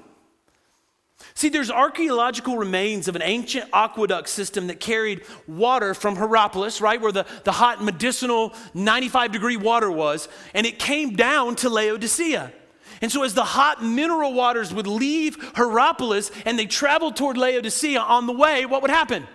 See, 1.36 1.50
there's 1.50 1.72
archaeological 1.72 2.58
remains 2.58 3.08
of 3.08 3.16
an 3.16 3.22
ancient 3.22 3.70
aqueduct 3.74 4.30
system 4.30 4.68
that 4.68 4.80
carried 4.80 5.26
water 5.48 5.94
from 5.94 6.16
Hierapolis, 6.16 6.80
right, 6.80 7.02
where 7.02 7.12
the, 7.12 7.26
the 7.44 7.52
hot 7.52 7.84
medicinal 7.84 8.54
95 8.74 9.32
degree 9.32 9.58
water 9.58 9.92
was, 9.92 10.30
and 10.54 10.66
it 10.66 10.80
came 10.80 11.16
down 11.16 11.56
to 11.58 11.70
Laodicea. 11.70 12.54
And 13.02 13.12
so, 13.12 13.24
as 13.24 13.34
the 13.34 13.44
hot 13.44 13.84
mineral 13.84 14.34
waters 14.34 14.74
would 14.74 14.88
leave 14.88 15.36
Hierapolis 15.56 16.32
and 16.46 16.58
they 16.58 16.66
traveled 16.66 17.18
toward 17.18 17.36
Laodicea 17.36 18.00
on 18.00 18.28
the 18.28 18.34
way, 18.34 18.66
what 18.66 18.82
would 18.82 18.92
happen? 18.92 19.28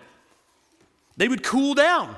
They 1.19 1.28
would 1.28 1.43
cool 1.43 1.75
down 1.75 2.17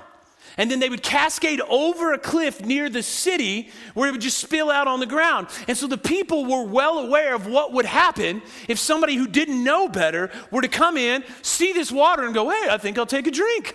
and 0.56 0.70
then 0.70 0.80
they 0.80 0.88
would 0.88 1.02
cascade 1.02 1.60
over 1.68 2.12
a 2.12 2.18
cliff 2.18 2.64
near 2.64 2.88
the 2.88 3.02
city 3.02 3.70
where 3.94 4.08
it 4.08 4.12
would 4.12 4.20
just 4.20 4.38
spill 4.38 4.70
out 4.70 4.86
on 4.86 5.00
the 5.00 5.06
ground. 5.06 5.48
And 5.68 5.76
so 5.76 5.86
the 5.86 5.98
people 5.98 6.46
were 6.46 6.64
well 6.64 6.98
aware 6.98 7.34
of 7.34 7.46
what 7.46 7.72
would 7.72 7.86
happen 7.86 8.42
if 8.68 8.78
somebody 8.78 9.16
who 9.16 9.26
didn't 9.26 9.62
know 9.62 9.88
better 9.88 10.30
were 10.50 10.62
to 10.62 10.68
come 10.68 10.96
in, 10.96 11.24
see 11.42 11.72
this 11.72 11.90
water, 11.90 12.24
and 12.24 12.34
go, 12.34 12.50
hey, 12.50 12.68
I 12.70 12.78
think 12.78 12.98
I'll 12.98 13.06
take 13.06 13.26
a 13.26 13.30
drink. 13.30 13.74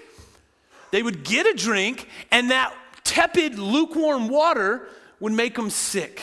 They 0.91 1.03
would 1.03 1.23
get 1.23 1.45
a 1.45 1.53
drink, 1.53 2.07
and 2.31 2.51
that 2.51 2.73
tepid, 3.03 3.57
lukewarm 3.57 4.27
water 4.27 4.87
would 5.19 5.33
make 5.33 5.55
them 5.55 5.69
sick. 5.69 6.21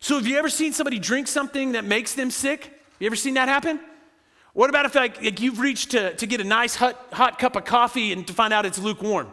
So, 0.00 0.16
have 0.16 0.26
you 0.26 0.36
ever 0.36 0.50
seen 0.50 0.72
somebody 0.72 0.98
drink 0.98 1.28
something 1.28 1.72
that 1.72 1.84
makes 1.84 2.14
them 2.14 2.30
sick? 2.30 2.64
Have 2.64 2.72
you 3.00 3.06
ever 3.06 3.16
seen 3.16 3.34
that 3.34 3.48
happen? 3.48 3.80
What 4.54 4.70
about 4.70 4.86
if 4.86 4.94
like, 4.94 5.20
like 5.20 5.40
you've 5.40 5.58
reached 5.58 5.90
to, 5.90 6.14
to 6.14 6.26
get 6.26 6.40
a 6.40 6.44
nice 6.44 6.76
hot, 6.76 7.08
hot 7.12 7.40
cup 7.40 7.56
of 7.56 7.64
coffee 7.64 8.12
and 8.12 8.24
to 8.28 8.32
find 8.32 8.52
out 8.52 8.64
it's 8.64 8.78
lukewarm? 8.78 9.30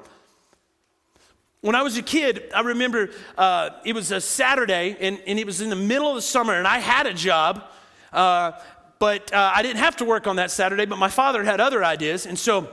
When 1.61 1.75
I 1.75 1.83
was 1.83 1.95
a 1.95 2.01
kid, 2.01 2.51
I 2.55 2.61
remember 2.61 3.11
uh, 3.37 3.69
it 3.85 3.93
was 3.93 4.11
a 4.11 4.19
Saturday 4.19 4.97
and, 4.99 5.21
and 5.27 5.37
it 5.37 5.45
was 5.45 5.61
in 5.61 5.69
the 5.69 5.75
middle 5.75 6.09
of 6.09 6.15
the 6.15 6.23
summer 6.23 6.55
and 6.55 6.67
I 6.67 6.79
had 6.79 7.05
a 7.05 7.13
job, 7.13 7.63
uh, 8.11 8.53
but 8.97 9.31
uh, 9.31 9.51
I 9.53 9.61
didn't 9.61 9.77
have 9.77 9.95
to 9.97 10.05
work 10.05 10.25
on 10.25 10.37
that 10.37 10.49
Saturday, 10.49 10.85
but 10.85 10.97
my 10.97 11.07
father 11.07 11.43
had 11.43 11.61
other 11.61 11.83
ideas. 11.83 12.25
And 12.25 12.37
so 12.37 12.67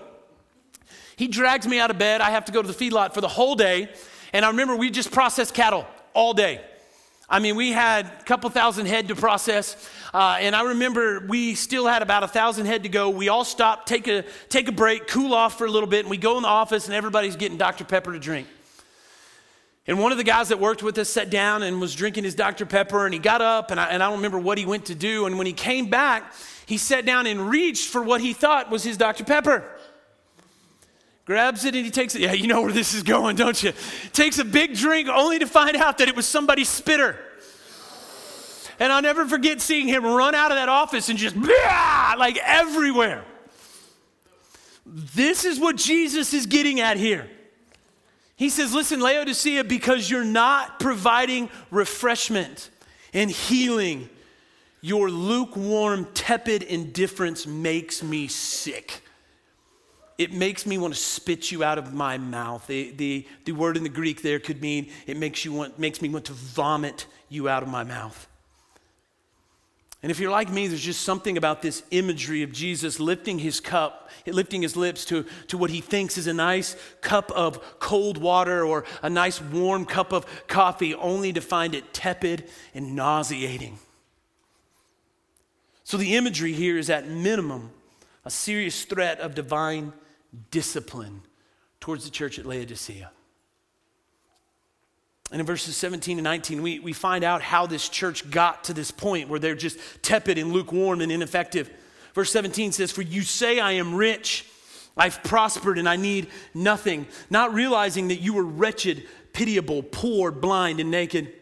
he 1.17 1.29
drags 1.29 1.69
me 1.69 1.79
out 1.79 1.91
of 1.91 1.99
bed. 1.99 2.23
I 2.23 2.31
have 2.31 2.47
to 2.47 2.53
go 2.53 2.63
to 2.63 2.69
the 2.69 2.73
feedlot 2.73 3.13
for 3.13 3.21
the 3.21 3.29
whole 3.29 3.57
day. 3.57 3.91
And 4.33 4.43
I 4.43 4.49
remember 4.49 4.75
we 4.75 4.89
just 4.89 5.11
processed 5.11 5.53
cattle 5.53 5.87
all 6.15 6.33
day. 6.33 6.63
I 7.31 7.41
mean, 7.41 7.57
we 7.57 7.73
had 7.73 8.07
a 8.07 8.25
couple 8.25 8.49
thousand 8.49 8.87
head 8.87 9.09
to 9.09 9.15
process, 9.15 9.77
uh, 10.15 10.39
and 10.41 10.57
I 10.57 10.63
remember 10.63 11.21
we 11.29 11.55
still 11.55 11.87
had 11.87 12.01
about 12.01 12.23
a 12.23 12.29
thousand 12.29 12.65
head 12.65 12.85
to 12.85 12.89
go. 12.89 13.11
We 13.11 13.29
all 13.29 13.45
stopped, 13.45 13.87
take 13.87 14.09
a, 14.09 14.25
take 14.49 14.67
a 14.69 14.73
break, 14.73 15.07
cool 15.09 15.35
off 15.35 15.59
for 15.59 15.67
a 15.67 15.71
little 15.71 15.89
bit, 15.89 16.01
and 16.01 16.11
we 16.11 16.17
go 16.17 16.39
in 16.39 16.43
the 16.43 16.49
office, 16.49 16.87
and 16.87 16.95
everybody's 16.95 17.37
getting 17.37 17.59
Dr. 17.59 17.85
Pepper 17.85 18.15
to 18.15 18.19
drink. 18.19 18.47
And 19.87 19.99
one 19.99 20.11
of 20.11 20.17
the 20.17 20.25
guys 20.25 20.49
that 20.49 20.59
worked 20.59 20.83
with 20.83 20.97
us 20.97 21.11
sat 21.11 21.29
down 21.29 21.63
and 21.63 21.83
was 21.83 21.95
drinking 21.95 22.25
his 22.25 22.35
Dr. 22.35 22.65
Pepper, 22.65 23.05
and 23.05 23.13
he 23.13 23.21
got 23.21 23.43
up, 23.43 23.71
and 23.71 23.79
I, 23.79 23.87
and 23.87 24.03
I 24.03 24.07
don't 24.07 24.17
remember 24.17 24.39
what 24.39 24.57
he 24.57 24.65
went 24.65 24.87
to 24.87 24.95
do. 24.95 25.27
And 25.27 25.37
when 25.37 25.47
he 25.47 25.53
came 25.53 25.91
back, 25.91 26.33
he 26.65 26.79
sat 26.79 27.05
down 27.05 27.27
and 27.27 27.51
reached 27.51 27.89
for 27.89 28.03
what 28.03 28.23
he 28.23 28.33
thought 28.33 28.71
was 28.71 28.85
his 28.85 28.97
Dr. 28.97 29.25
Pepper 29.25 29.65
grabs 31.29 31.67
it 31.67 31.75
and 31.75 31.85
he 31.85 31.91
takes 31.91 32.15
it. 32.15 32.23
Yeah, 32.23 32.33
you 32.33 32.47
know 32.47 32.63
where 32.63 32.73
this 32.73 32.95
is 32.95 33.03
going, 33.03 33.37
don't 33.37 33.63
you? 33.63 33.75
Takes 34.15 34.39
a 34.39 34.47
big 34.47 34.75
drink 34.75 35.11
only 35.11 35.39
to 35.39 35.47
find 35.47 35.77
out 35.77 35.99
that 35.99 36.09
it 36.09 36.17
was 36.17 36.27
somebody's 36.27 36.71
spitter. 36.71 37.19
And 38.81 38.91
I'll 38.91 39.03
never 39.03 39.27
forget 39.27 39.61
seeing 39.61 39.87
him 39.89 40.07
run 40.07 40.35
out 40.35 40.51
of 40.51 40.57
that 40.57 40.71
office 40.71 41.11
and 41.11 41.19
just 41.19 41.37
like 41.37 42.39
everywhere. 42.39 43.27
This 44.87 45.45
is 45.45 45.61
what 45.61 45.77
Jesus 45.77 46.33
is 46.33 46.47
getting 46.47 46.81
at 46.81 46.97
here. 46.97 47.29
He 48.37 48.49
says, 48.49 48.73
Listen, 48.73 48.99
Laodicea, 48.99 49.65
because 49.65 50.11
you're 50.11 50.25
not 50.25 50.81
providing 50.81 51.51
refreshment 51.71 52.71
and 53.13 53.31
healing, 53.31 54.09
your 54.81 55.11
lukewarm, 55.11 56.09
tepid 56.15 56.63
indifference 56.63 57.47
makes 57.47 58.03
me 58.03 58.29
sick. 58.29 59.03
It 60.19 60.33
makes 60.33 60.67
me 60.67 60.79
want 60.79 60.95
to 60.95 61.01
spit 61.01 61.53
you 61.53 61.63
out 61.63 61.79
of 61.79 61.95
my 61.95 62.19
mouth. 62.19 62.67
The, 62.67 62.91
the, 62.91 63.27
the 63.45 63.53
word 63.53 63.77
in 63.77 63.85
the 63.85 63.89
Greek 63.89 64.21
there 64.21 64.41
could 64.41 64.61
mean 64.61 64.91
it 65.07 65.17
makes, 65.17 65.45
you 65.45 65.53
want, 65.53 65.79
makes 65.79 66.03
me 66.03 66.09
want 66.09 66.25
to 66.25 66.33
vomit 66.33 67.07
you 67.29 67.49
out 67.49 67.63
of 67.63 67.69
my 67.69 67.85
mouth. 67.85 68.27
And 70.03 70.11
if 70.13 70.21
you're 70.21 70.31
like 70.31 70.51
me, 70.51 70.69
there's 70.69 70.81
just 70.81 71.03
something 71.03 71.37
about 71.37 71.63
this 71.63 71.83
imagery 71.91 72.43
of 72.43 72.53
Jesus 72.53 73.01
lifting 73.01 73.39
his 73.39 73.61
cup, 73.61 74.11
lifting 74.27 74.63
his 74.63 74.77
lips 74.77 75.05
to, 75.07 75.25
to 75.49 75.59
what 75.59 75.71
he 75.71 75.81
thinks 75.81 76.17
is 76.19 76.29
a 76.29 76.33
nice 76.33 76.77
cup 77.01 77.33
of 77.33 77.79
cold 77.81 78.19
water 78.19 78.65
or 78.65 78.85
a 79.03 79.11
nice 79.11 79.41
warm 79.41 79.85
cup 79.85 80.13
of 80.13 80.25
coffee, 80.47 80.95
only 80.95 81.33
to 81.33 81.41
find 81.41 81.75
it 81.75 81.93
tepid 81.93 82.49
and 82.75 82.95
nauseating. 82.95 83.79
So 85.83 85.97
the 85.97 86.17
imagery 86.17 86.53
here 86.53 86.79
is 86.79 86.91
at 86.91 87.09
minimum 87.09 87.71
a 88.25 88.31
serious 88.31 88.85
threat 88.85 89.19
of 89.21 89.35
divine 89.35 89.93
discipline 90.51 91.23
towards 91.81 92.05
the 92.05 92.11
church 92.11 92.39
at 92.39 92.47
Laodicea. 92.47 93.11
And 95.31 95.41
in 95.41 95.47
verses 95.47 95.77
17 95.77 96.19
and 96.19 96.25
19, 96.25 96.63
we, 96.63 96.79
we 96.79 96.93
find 96.93 97.23
out 97.23 97.43
how 97.43 97.67
this 97.67 97.89
church 97.89 98.31
got 98.31 98.65
to 98.65 98.73
this 98.73 98.91
point 98.91 99.29
where 99.29 99.39
they're 99.39 99.55
just 99.55 99.79
tepid 100.03 100.39
and 100.39 100.53
lukewarm 100.53 101.01
and 101.01 101.13
ineffective. 101.13 101.71
Verse 102.15 102.33
17 102.33 102.73
says, 102.73 102.91
For 102.91 103.03
you 103.03 103.23
say, 103.23 103.61
I 103.61 103.73
am 103.73 103.95
rich, 103.95 104.47
I've 104.97 105.23
prospered, 105.23 105.79
and 105.79 105.89
I 105.89 105.97
need 105.97 106.29
nothing, 106.55 107.07
not 107.29 107.53
realizing 107.53 108.09
that 108.09 108.21
you 108.21 108.33
were 108.33 108.45
wretched, 108.45 109.07
pitiable, 109.35 109.83
poor, 109.83 110.31
blind, 110.31 110.81
and 110.81 110.91
naked. 110.91 111.35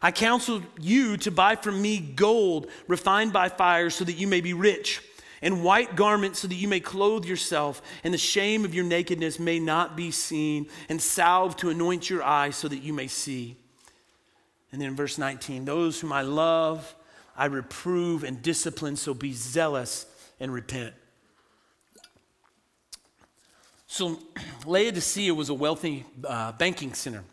I 0.00 0.10
counsel 0.10 0.62
you 0.80 1.18
to 1.18 1.30
buy 1.30 1.56
from 1.56 1.82
me 1.82 1.98
gold 1.98 2.70
refined 2.86 3.32
by 3.32 3.50
fire 3.50 3.90
so 3.90 4.04
that 4.04 4.14
you 4.14 4.26
may 4.26 4.40
be 4.40 4.54
rich 4.54 5.02
and 5.42 5.62
white 5.62 5.96
garments 5.96 6.40
so 6.40 6.48
that 6.48 6.54
you 6.54 6.68
may 6.68 6.80
clothe 6.80 7.24
yourself, 7.24 7.82
and 8.04 8.12
the 8.12 8.18
shame 8.18 8.64
of 8.64 8.74
your 8.74 8.84
nakedness 8.84 9.38
may 9.38 9.58
not 9.58 9.96
be 9.96 10.10
seen, 10.10 10.66
and 10.88 11.00
salve 11.00 11.56
to 11.56 11.70
anoint 11.70 12.10
your 12.10 12.22
eyes 12.22 12.56
so 12.56 12.68
that 12.68 12.78
you 12.78 12.92
may 12.92 13.06
see. 13.06 13.56
And 14.72 14.80
then 14.80 14.88
in 14.88 14.96
verse 14.96 15.18
19, 15.18 15.64
those 15.64 16.00
whom 16.00 16.12
I 16.12 16.22
love, 16.22 16.94
I 17.36 17.46
reprove 17.46 18.24
and 18.24 18.42
discipline, 18.42 18.96
so 18.96 19.14
be 19.14 19.32
zealous 19.32 20.06
and 20.40 20.52
repent. 20.52 20.94
So, 23.86 24.18
Laodicea 24.66 25.34
was 25.34 25.48
a 25.48 25.54
wealthy 25.54 26.04
uh, 26.24 26.52
banking 26.52 26.92
center. 26.94 27.24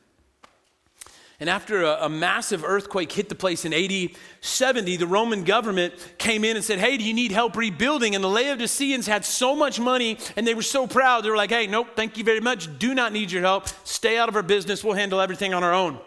And 1.39 1.49
after 1.49 1.83
a, 1.83 2.05
a, 2.05 2.09
massive 2.09 2.63
earthquake 2.63 3.11
hit 3.11 3.27
the 3.27 3.35
place 3.35 3.65
in 3.65 3.73
AD 3.73 4.11
70, 4.39 4.95
the 4.95 5.07
Roman 5.07 5.43
government 5.43 5.93
came 6.17 6.45
in 6.45 6.55
and 6.55 6.63
said, 6.63 6.79
Hey, 6.79 6.95
do 6.95 7.03
you 7.03 7.13
need 7.13 7.31
help 7.31 7.57
rebuilding? 7.57 8.15
And 8.15 8.23
the 8.23 8.29
Laodiceans 8.29 9.05
had 9.05 9.25
so 9.25 9.53
much 9.53 9.77
money 9.77 10.17
and 10.37 10.47
they 10.47 10.53
were 10.53 10.61
so 10.61 10.87
proud. 10.87 11.25
They 11.25 11.29
were 11.29 11.35
like, 11.35 11.49
Hey, 11.49 11.67
nope, 11.67 11.89
thank 11.95 12.17
you 12.17 12.23
very 12.23 12.39
much. 12.39 12.79
Do 12.79 12.93
not 12.93 13.11
need 13.11 13.31
your 13.31 13.41
help. 13.41 13.67
Stay 13.83 14.17
out 14.17 14.29
of 14.29 14.35
our 14.37 14.43
business. 14.43 14.81
We'll 14.81 14.93
handle 14.93 15.19
everything 15.19 15.53
on 15.53 15.61
our 15.61 15.73
own. 15.73 15.99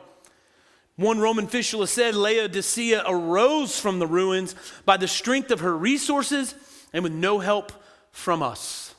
One 0.96 1.20
Roman 1.20 1.44
official 1.44 1.86
said 1.86 2.14
Laodicea 2.14 3.04
arose 3.06 3.78
from 3.78 3.98
the 3.98 4.06
ruins 4.06 4.54
by 4.84 4.96
the 4.96 5.06
strength 5.06 5.50
of 5.50 5.60
her 5.60 5.76
resources 5.76 6.54
and 6.92 7.04
with 7.04 7.12
no 7.12 7.38
help 7.38 7.70
from 8.10 8.42
us. 8.42 8.94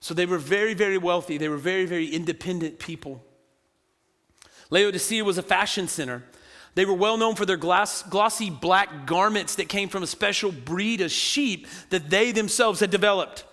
So 0.00 0.14
they 0.14 0.24
were 0.24 0.38
very, 0.38 0.72
very 0.72 0.98
wealthy. 0.98 1.36
They 1.36 1.48
were 1.48 1.58
very, 1.58 1.84
very 1.84 2.06
independent 2.06 2.78
people. 2.78 3.24
Laodicea 4.72 5.22
was 5.22 5.36
a 5.36 5.42
fashion 5.42 5.86
center. 5.86 6.22
They 6.74 6.86
were 6.86 6.94
well 6.94 7.18
known 7.18 7.34
for 7.34 7.44
their 7.44 7.58
glass, 7.58 8.02
glossy 8.04 8.48
black 8.48 9.04
garments 9.06 9.56
that 9.56 9.68
came 9.68 9.90
from 9.90 10.02
a 10.02 10.06
special 10.06 10.50
breed 10.50 11.02
of 11.02 11.10
sheep 11.12 11.66
that 11.90 12.08
they 12.08 12.32
themselves 12.32 12.80
had 12.80 12.90
developed. 12.90 13.44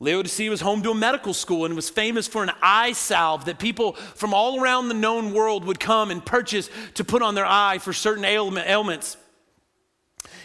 Laodicea 0.00 0.48
was 0.48 0.62
home 0.62 0.82
to 0.82 0.90
a 0.90 0.94
medical 0.94 1.34
school 1.34 1.66
and 1.66 1.76
was 1.76 1.90
famous 1.90 2.26
for 2.26 2.42
an 2.42 2.50
eye 2.62 2.92
salve 2.92 3.44
that 3.44 3.58
people 3.58 3.92
from 3.92 4.32
all 4.32 4.58
around 4.58 4.88
the 4.88 4.94
known 4.94 5.34
world 5.34 5.66
would 5.66 5.78
come 5.78 6.10
and 6.10 6.24
purchase 6.24 6.70
to 6.94 7.04
put 7.04 7.20
on 7.20 7.34
their 7.34 7.46
eye 7.46 7.76
for 7.76 7.92
certain 7.92 8.24
ailments. 8.24 9.18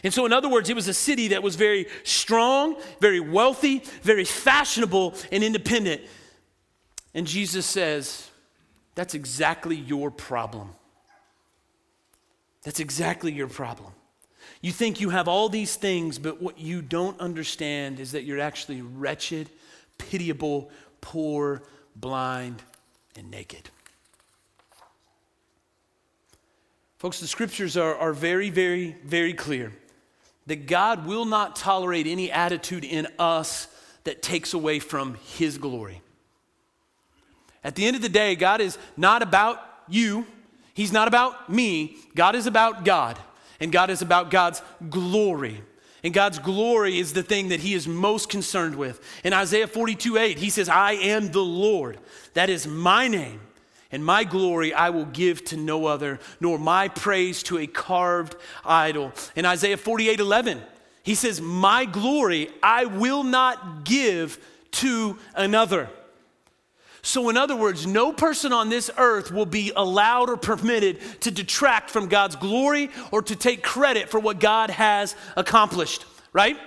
And 0.04 0.14
so, 0.14 0.26
in 0.26 0.34
other 0.34 0.50
words, 0.50 0.70
it 0.70 0.76
was 0.76 0.90
a 0.90 0.94
city 0.94 1.30
that 1.30 1.42
was 1.42 1.56
very 1.56 1.86
strong, 2.04 2.76
very 3.00 3.22
wealthy, 3.22 3.86
very 4.02 4.26
fashionable, 4.26 5.16
and 5.32 5.46
independent. 5.46 6.02
And 7.14 7.26
Jesus 7.26 7.66
says, 7.66 8.29
that's 9.00 9.14
exactly 9.14 9.78
your 9.78 10.12
problem. 10.12 10.72
That's 12.64 12.82
exactly 12.82 13.32
your 13.32 13.48
problem. 13.48 13.94
You 14.60 14.74
think 14.74 15.00
you 15.00 15.10
have 15.12 15.30
all 15.30 15.48
these 15.48 15.78
things, 15.78 16.20
but 16.20 16.42
what 16.42 16.60
you 16.60 16.82
don't 16.82 17.18
understand 17.22 18.02
is 18.02 18.12
that 18.12 18.26
you're 18.26 18.42
actually 18.42 18.82
wretched, 18.82 19.50
pitiable, 19.98 20.70
poor, 21.00 21.64
blind, 21.96 22.62
and 23.16 23.32
naked. 23.32 23.70
Folks, 26.98 27.22
the 27.22 27.28
scriptures 27.28 27.78
are, 27.78 27.96
are 27.96 28.12
very, 28.12 28.50
very, 28.50 28.98
very 29.06 29.34
clear 29.34 29.72
that 30.48 30.68
God 30.68 31.06
will 31.06 31.24
not 31.24 31.56
tolerate 31.56 32.06
any 32.06 32.30
attitude 32.30 32.84
in 32.84 33.08
us 33.18 33.70
that 34.04 34.22
takes 34.22 34.54
away 34.54 34.80
from 34.80 35.16
His 35.38 35.58
glory. 35.58 36.02
At 37.64 37.76
the 37.76 37.86
end 37.86 37.96
of 37.96 38.02
the 38.02 38.10
day, 38.10 38.36
God 38.36 38.62
is 38.62 38.78
not 38.96 39.22
about 39.22 39.62
you, 39.88 40.26
He's 40.74 40.94
not 40.94 41.10
about 41.10 41.50
me. 41.50 41.98
God 42.16 42.36
is 42.36 42.48
about 42.48 42.86
God, 42.86 43.20
and 43.60 43.70
God 43.70 43.90
is 43.90 44.02
about 44.02 44.32
God's 44.32 44.62
glory. 44.90 45.62
And 46.04 46.14
God's 46.14 46.40
glory 46.40 46.98
is 46.98 47.12
the 47.12 47.22
thing 47.22 47.50
that 47.50 47.60
he 47.60 47.74
is 47.74 47.86
most 47.86 48.30
concerned 48.30 48.76
with. 48.76 49.02
In 49.26 49.34
Isaiah 49.34 49.68
42 49.68 50.18
8, 50.18 50.38
he 50.38 50.50
says, 50.50 50.70
I 50.70 50.94
am 50.94 51.34
the 51.34 51.44
Lord. 51.44 52.00
That 52.34 52.50
is 52.50 52.66
my 52.66 53.10
name. 53.10 53.42
And 53.92 54.06
my 54.06 54.24
glory 54.24 54.74
I 54.74 54.92
will 54.92 55.04
give 55.04 55.44
to 55.46 55.58
no 55.58 55.88
other, 55.88 56.20
nor 56.40 56.58
my 56.58 56.88
praise 56.88 57.44
to 57.44 57.58
a 57.58 57.68
carved 57.68 58.38
idol. 58.64 59.12
In 59.36 59.46
Isaiah 59.46 59.76
48 59.76 60.22
11, 60.22 60.62
he 61.04 61.16
says, 61.16 61.42
My 61.42 61.84
glory 61.84 62.52
I 62.64 62.86
will 62.86 63.24
not 63.24 63.84
give 63.84 64.40
to 64.72 65.18
another. 65.36 65.90
So, 67.02 67.30
in 67.30 67.38
other 67.38 67.56
words, 67.56 67.88
no 67.88 68.12
person 68.12 68.52
on 68.52 68.70
this 68.70 68.92
earth 68.98 69.32
will 69.32 69.46
be 69.46 69.72
allowed 69.76 70.30
or 70.30 70.38
permitted 70.38 71.00
to 71.22 71.32
detract 71.32 71.90
from 71.90 72.08
God's 72.08 72.36
glory 72.36 72.90
or 73.12 73.22
to 73.22 73.36
take 73.36 73.64
credit 73.64 74.10
for 74.10 74.20
what 74.20 74.40
God 74.40 74.70
has 74.70 75.16
accomplished, 75.38 76.06
right? 76.34 76.58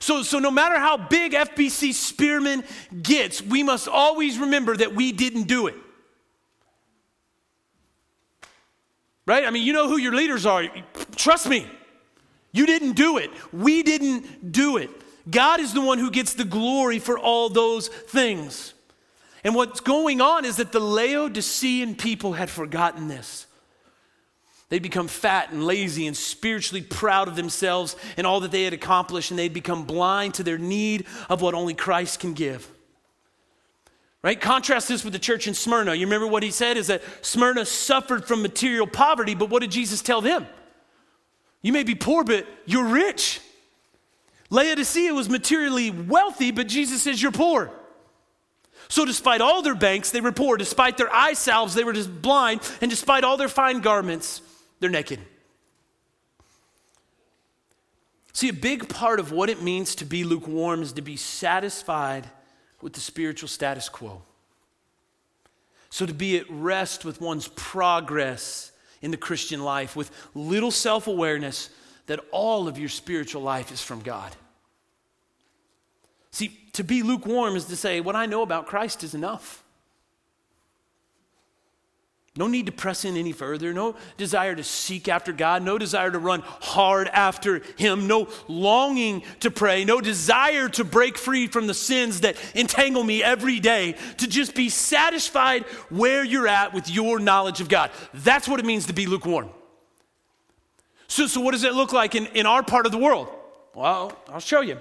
So, 0.00 0.22
so 0.22 0.38
no 0.38 0.50
matter 0.50 0.78
how 0.78 0.96
big 0.96 1.32
FBC 1.32 1.92
Spearman 1.92 2.64
gets, 3.02 3.42
we 3.42 3.62
must 3.62 3.88
always 3.88 4.38
remember 4.38 4.76
that 4.76 4.94
we 4.94 5.12
didn't 5.12 5.44
do 5.44 5.66
it. 5.66 5.74
Right? 9.26 9.44
I 9.44 9.50
mean, 9.50 9.66
you 9.66 9.72
know 9.72 9.88
who 9.88 9.98
your 9.98 10.14
leaders 10.14 10.46
are. 10.46 10.64
Trust 11.16 11.48
me. 11.48 11.66
You 12.52 12.66
didn't 12.66 12.92
do 12.92 13.18
it. 13.18 13.30
We 13.52 13.82
didn't 13.82 14.52
do 14.52 14.78
it. 14.78 14.90
God 15.30 15.60
is 15.60 15.74
the 15.74 15.82
one 15.82 15.98
who 15.98 16.10
gets 16.10 16.32
the 16.34 16.44
glory 16.44 16.98
for 16.98 17.18
all 17.18 17.50
those 17.50 17.88
things. 17.88 18.72
And 19.44 19.54
what's 19.54 19.80
going 19.80 20.20
on 20.20 20.44
is 20.44 20.56
that 20.56 20.72
the 20.72 20.80
Laodicean 20.80 21.94
people 21.94 22.32
had 22.32 22.50
forgotten 22.50 23.08
this. 23.08 23.46
They'd 24.68 24.82
become 24.82 25.08
fat 25.08 25.50
and 25.50 25.64
lazy 25.64 26.06
and 26.06 26.16
spiritually 26.16 26.82
proud 26.82 27.28
of 27.28 27.36
themselves 27.36 27.96
and 28.16 28.26
all 28.26 28.40
that 28.40 28.50
they 28.50 28.64
had 28.64 28.74
accomplished, 28.74 29.30
and 29.30 29.38
they'd 29.38 29.54
become 29.54 29.84
blind 29.84 30.34
to 30.34 30.42
their 30.42 30.58
need 30.58 31.06
of 31.30 31.40
what 31.40 31.54
only 31.54 31.74
Christ 31.74 32.20
can 32.20 32.34
give. 32.34 32.68
Right? 34.22 34.38
Contrast 34.38 34.88
this 34.88 35.04
with 35.04 35.12
the 35.12 35.18
church 35.18 35.46
in 35.46 35.54
Smyrna. 35.54 35.94
You 35.94 36.06
remember 36.06 36.26
what 36.26 36.42
he 36.42 36.50
said 36.50 36.76
is 36.76 36.88
that 36.88 37.02
Smyrna 37.22 37.64
suffered 37.64 38.26
from 38.26 38.42
material 38.42 38.86
poverty, 38.86 39.34
but 39.34 39.48
what 39.48 39.62
did 39.62 39.70
Jesus 39.70 40.02
tell 40.02 40.20
them? 40.20 40.46
You 41.62 41.72
may 41.72 41.82
be 41.82 41.94
poor, 41.94 42.24
but 42.24 42.46
you're 42.66 42.88
rich. 42.88 43.40
Laodicea 44.50 45.14
was 45.14 45.28
materially 45.28 45.90
wealthy, 45.90 46.50
but 46.50 46.66
Jesus 46.66 47.02
says 47.02 47.22
you're 47.22 47.32
poor. 47.32 47.70
So, 48.88 49.04
despite 49.04 49.40
all 49.40 49.60
their 49.60 49.74
banks, 49.74 50.10
they 50.10 50.20
were 50.20 50.32
poor. 50.32 50.56
Despite 50.56 50.96
their 50.96 51.12
eye 51.12 51.34
salves, 51.34 51.74
they 51.74 51.84
were 51.84 51.92
just 51.92 52.22
blind. 52.22 52.60
And 52.80 52.90
despite 52.90 53.22
all 53.22 53.36
their 53.36 53.48
fine 53.48 53.80
garments, 53.80 54.40
they're 54.80 54.88
naked. 54.88 55.20
See, 58.32 58.48
a 58.48 58.52
big 58.52 58.88
part 58.88 59.20
of 59.20 59.30
what 59.30 59.50
it 59.50 59.62
means 59.62 59.94
to 59.96 60.04
be 60.04 60.24
lukewarm 60.24 60.80
is 60.82 60.92
to 60.94 61.02
be 61.02 61.16
satisfied 61.16 62.30
with 62.80 62.92
the 62.92 63.00
spiritual 63.00 63.48
status 63.48 63.88
quo. 63.88 64.22
So, 65.90 66.06
to 66.06 66.14
be 66.14 66.38
at 66.38 66.46
rest 66.48 67.04
with 67.04 67.20
one's 67.20 67.48
progress 67.48 68.72
in 69.02 69.10
the 69.10 69.16
Christian 69.16 69.62
life, 69.62 69.96
with 69.96 70.10
little 70.34 70.70
self 70.70 71.08
awareness 71.08 71.68
that 72.06 72.20
all 72.30 72.68
of 72.68 72.78
your 72.78 72.88
spiritual 72.88 73.42
life 73.42 73.70
is 73.70 73.82
from 73.82 74.00
God. 74.00 74.34
To 76.78 76.84
be 76.84 77.02
lukewarm 77.02 77.56
is 77.56 77.64
to 77.64 77.74
say, 77.74 78.00
what 78.00 78.14
I 78.14 78.26
know 78.26 78.42
about 78.42 78.66
Christ 78.66 79.02
is 79.02 79.12
enough. 79.12 79.64
No 82.36 82.46
need 82.46 82.66
to 82.66 82.72
press 82.72 83.04
in 83.04 83.16
any 83.16 83.32
further. 83.32 83.74
No 83.74 83.96
desire 84.16 84.54
to 84.54 84.62
seek 84.62 85.08
after 85.08 85.32
God. 85.32 85.64
No 85.64 85.76
desire 85.76 86.12
to 86.12 86.20
run 86.20 86.40
hard 86.44 87.08
after 87.08 87.62
Him. 87.76 88.06
No 88.06 88.28
longing 88.46 89.24
to 89.40 89.50
pray. 89.50 89.84
No 89.84 90.00
desire 90.00 90.68
to 90.68 90.84
break 90.84 91.18
free 91.18 91.48
from 91.48 91.66
the 91.66 91.74
sins 91.74 92.20
that 92.20 92.36
entangle 92.54 93.02
me 93.02 93.24
every 93.24 93.58
day. 93.58 93.96
To 94.18 94.28
just 94.28 94.54
be 94.54 94.68
satisfied 94.68 95.64
where 95.90 96.22
you're 96.22 96.46
at 96.46 96.72
with 96.72 96.88
your 96.88 97.18
knowledge 97.18 97.60
of 97.60 97.68
God. 97.68 97.90
That's 98.14 98.46
what 98.46 98.60
it 98.60 98.66
means 98.66 98.86
to 98.86 98.92
be 98.92 99.06
lukewarm. 99.06 99.50
So, 101.08 101.26
so 101.26 101.40
what 101.40 101.50
does 101.54 101.64
it 101.64 101.74
look 101.74 101.92
like 101.92 102.14
in, 102.14 102.26
in 102.26 102.46
our 102.46 102.62
part 102.62 102.86
of 102.86 102.92
the 102.92 102.98
world? 102.98 103.26
Well, 103.74 104.16
I'll 104.28 104.38
show 104.38 104.60
you. 104.60 104.78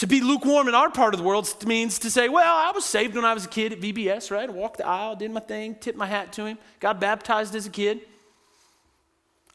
To 0.00 0.06
be 0.06 0.22
lukewarm 0.22 0.66
in 0.66 0.74
our 0.74 0.88
part 0.88 1.12
of 1.12 1.18
the 1.18 1.24
world 1.24 1.54
means 1.66 1.98
to 1.98 2.10
say, 2.10 2.30
well, 2.30 2.56
I 2.56 2.72
was 2.74 2.86
saved 2.86 3.16
when 3.16 3.26
I 3.26 3.34
was 3.34 3.44
a 3.44 3.48
kid 3.48 3.74
at 3.74 3.80
VBS, 3.80 4.30
right? 4.30 4.48
I 4.48 4.50
walked 4.50 4.78
the 4.78 4.86
aisle, 4.86 5.14
did 5.14 5.30
my 5.30 5.40
thing, 5.40 5.74
tipped 5.74 5.98
my 5.98 6.06
hat 6.06 6.32
to 6.32 6.46
him, 6.46 6.56
got 6.80 7.02
baptized 7.02 7.54
as 7.54 7.66
a 7.66 7.70
kid. 7.70 8.00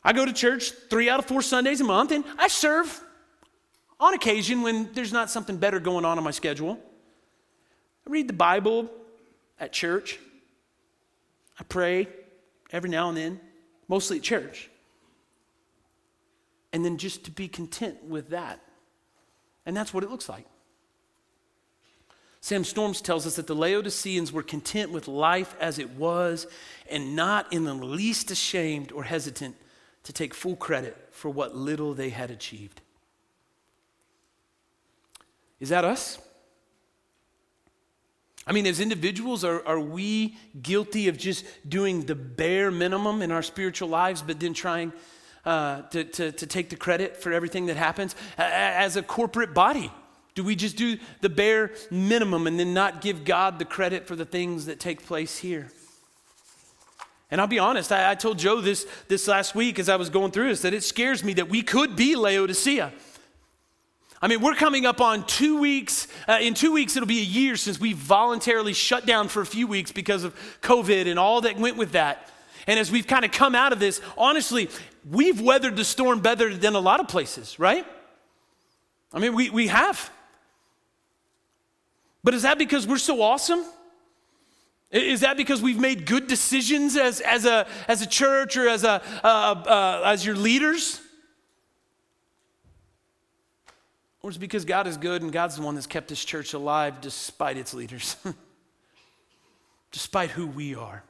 I 0.04 0.14
go 0.14 0.24
to 0.24 0.32
church 0.32 0.70
three 0.88 1.10
out 1.10 1.18
of 1.18 1.26
four 1.26 1.42
Sundays 1.42 1.82
a 1.82 1.84
month, 1.84 2.12
and 2.12 2.24
I 2.38 2.48
serve 2.48 3.04
on 4.00 4.14
occasion 4.14 4.62
when 4.62 4.94
there's 4.94 5.12
not 5.12 5.32
something 5.32 5.58
better 5.58 5.80
going 5.80 6.06
on 6.06 6.20
on 6.20 6.24
my 6.24 6.30
schedule. 6.30 6.78
I 8.06 8.12
read 8.12 8.28
the 8.28 8.34
Bible 8.34 8.92
at 9.60 9.74
church. 9.74 10.20
I 11.60 11.64
pray 11.64 12.08
every 12.72 12.92
now 12.92 13.10
and 13.10 13.18
then, 13.18 13.40
mostly 13.88 14.18
at 14.18 14.24
church. 14.24 14.70
And 16.72 16.86
then 16.86 17.00
just 17.00 17.26
to 17.26 17.32
be 17.32 17.48
content 17.48 18.04
with 18.04 18.30
that. 18.30 18.60
And 19.66 19.76
that's 19.76 19.94
what 19.94 20.04
it 20.04 20.10
looks 20.10 20.30
like. 20.30 20.46
Sam 22.42 22.64
Storms 22.64 23.02
tells 23.02 23.26
us 23.26 23.38
that 23.38 23.48
the 23.48 23.56
Laodiceans 23.56 24.32
were 24.32 24.44
content 24.44 24.92
with 24.92 25.08
life 25.08 25.56
as 25.60 25.80
it 25.80 25.90
was 25.92 26.46
and 26.90 27.16
not 27.16 27.52
in 27.52 27.64
the 27.64 27.74
least 27.74 28.30
ashamed 28.30 28.92
or 28.92 29.04
hesitant 29.04 29.56
to 30.04 30.14
take 30.14 30.36
full 30.36 30.56
credit 30.56 30.96
for 31.10 31.30
what 31.30 31.56
little 31.56 31.96
they 31.96 32.10
had 32.10 32.30
achieved. 32.30 32.82
Is 35.60 35.70
that 35.70 35.84
us? 35.84 36.20
I 38.46 38.52
mean, 38.52 38.68
as 38.68 38.80
individuals, 38.80 39.44
are, 39.44 39.66
are 39.66 39.80
we 39.80 40.38
guilty 40.62 41.08
of 41.08 41.18
just 41.18 41.46
doing 41.68 42.06
the 42.06 42.14
bare 42.14 42.70
minimum 42.70 43.24
in 43.24 43.32
our 43.32 43.42
spiritual 43.42 43.90
lives, 43.90 44.22
but 44.22 44.40
then 44.40 44.54
trying 44.54 44.94
uh, 45.46 45.82
to, 45.84 46.04
to, 46.04 46.32
to 46.32 46.48
take 46.48 46.70
the 46.70 46.76
credit 46.76 47.18
for 47.18 47.32
everything 47.32 47.68
that 47.68 47.78
happens? 47.78 48.16
As 48.38 48.96
a 48.96 49.04
corporate 49.04 49.54
body, 49.54 49.92
do 50.34 50.44
we 50.44 50.56
just 50.56 50.76
do 50.76 50.98
the 51.22 51.30
bare 51.30 51.72
minimum 51.90 52.48
and 52.48 52.60
then 52.60 52.74
not 52.74 53.02
give 53.02 53.24
God 53.24 53.58
the 53.60 53.66
credit 53.66 54.08
for 54.08 54.16
the 54.16 54.26
things 54.26 54.66
that 54.66 54.80
take 54.80 55.06
place 55.06 55.38
here? 55.38 55.72
And 57.32 57.42
I'll 57.42 57.48
be 57.48 57.60
honest, 57.60 57.92
I, 57.92 58.12
I 58.12 58.16
told 58.16 58.38
Joe 58.38 58.62
this, 58.62 58.86
this 59.08 59.28
last 59.28 59.56
week 59.56 59.80
as 59.80 59.90
I 59.90 59.96
was 59.96 60.10
going 60.10 60.32
through 60.32 60.50
this 60.50 60.62
that 60.62 60.74
it 60.74 60.84
scares 60.84 61.24
me 61.24 61.34
that 61.34 61.50
we 61.50 61.62
could 61.62 61.96
be 61.96 62.16
Laodicea. 62.16 62.94
I 64.22 64.28
mean, 64.28 64.42
we're 64.42 64.56
coming 64.56 64.86
up 64.86 65.02
on 65.02 65.26
two 65.28 65.60
weeks. 65.60 66.08
Uh, 66.28 66.40
in 66.42 66.54
two 66.54 66.72
weeks, 66.72 66.96
it'll 66.96 67.08
be 67.08 67.20
a 67.20 67.24
year 67.24 67.56
since 67.56 67.80
we 67.80 67.94
voluntarily 67.94 68.74
shut 68.74 69.06
down 69.06 69.28
for 69.28 69.42
a 69.42 69.46
few 69.46 69.68
weeks 69.68 69.92
because 69.92 70.24
of 70.24 70.36
COVID 70.62 71.10
and 71.10 71.20
all 71.20 71.42
that 71.42 71.58
went 71.58 71.78
with 71.78 71.92
that. 71.92 72.30
And 72.68 72.80
as 72.80 72.92
we've 72.92 73.08
kind 73.08 73.24
of 73.26 73.32
come 73.32 73.56
out 73.56 73.74
of 73.74 73.80
this, 73.80 74.02
honestly, 74.18 74.70
we've 75.10 75.40
weathered 75.40 75.76
the 75.76 75.86
storm 75.86 76.20
better 76.20 76.56
than 76.56 76.76
a 76.76 76.80
lot 76.80 77.00
of 77.00 77.08
places, 77.08 77.60
right? 77.60 77.86
I 79.14 79.20
mean, 79.20 79.36
we, 79.36 79.50
we 79.50 79.68
have. 79.68 80.10
But 82.24 82.34
is 82.34 82.42
that 82.42 82.58
because 82.58 82.88
we're 82.88 82.98
so 82.98 83.22
awesome? 83.22 83.64
Is 84.92 85.22
that 85.22 85.38
because 85.38 85.62
we've 85.62 85.80
made 85.80 86.06
good 86.06 86.28
decisions 86.28 86.96
as, 86.98 87.22
as, 87.22 87.46
a, 87.46 87.68
as 87.88 88.02
a 88.02 88.08
church 88.08 88.58
or 88.58 88.68
as, 88.68 88.84
a, 88.84 89.02
uh, 89.24 89.28
uh, 89.28 90.02
as 90.06 90.26
your 90.26 90.36
leaders? 90.36 91.02
Or 94.22 94.32
is 94.32 94.38
it 94.38 94.40
because 94.40 94.66
God 94.66 94.88
is 94.88 94.98
good 94.98 95.22
and 95.22 95.32
God's 95.32 95.58
the 95.58 95.62
one 95.62 95.76
that's 95.76 95.86
kept 95.86 96.08
this 96.08 96.24
church 96.26 96.54
alive 96.54 97.00
despite 97.00 97.58
its 97.58 97.76
leaders, 97.76 98.16
despite 99.92 100.32
who 100.32 100.48
we 100.48 100.74
are? 100.74 101.04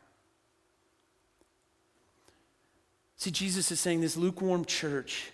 See, 3.17 3.31
Jesus 3.31 3.71
is 3.71 3.79
saying 3.79 4.01
this 4.01 4.17
lukewarm 4.17 4.65
church 4.65 5.31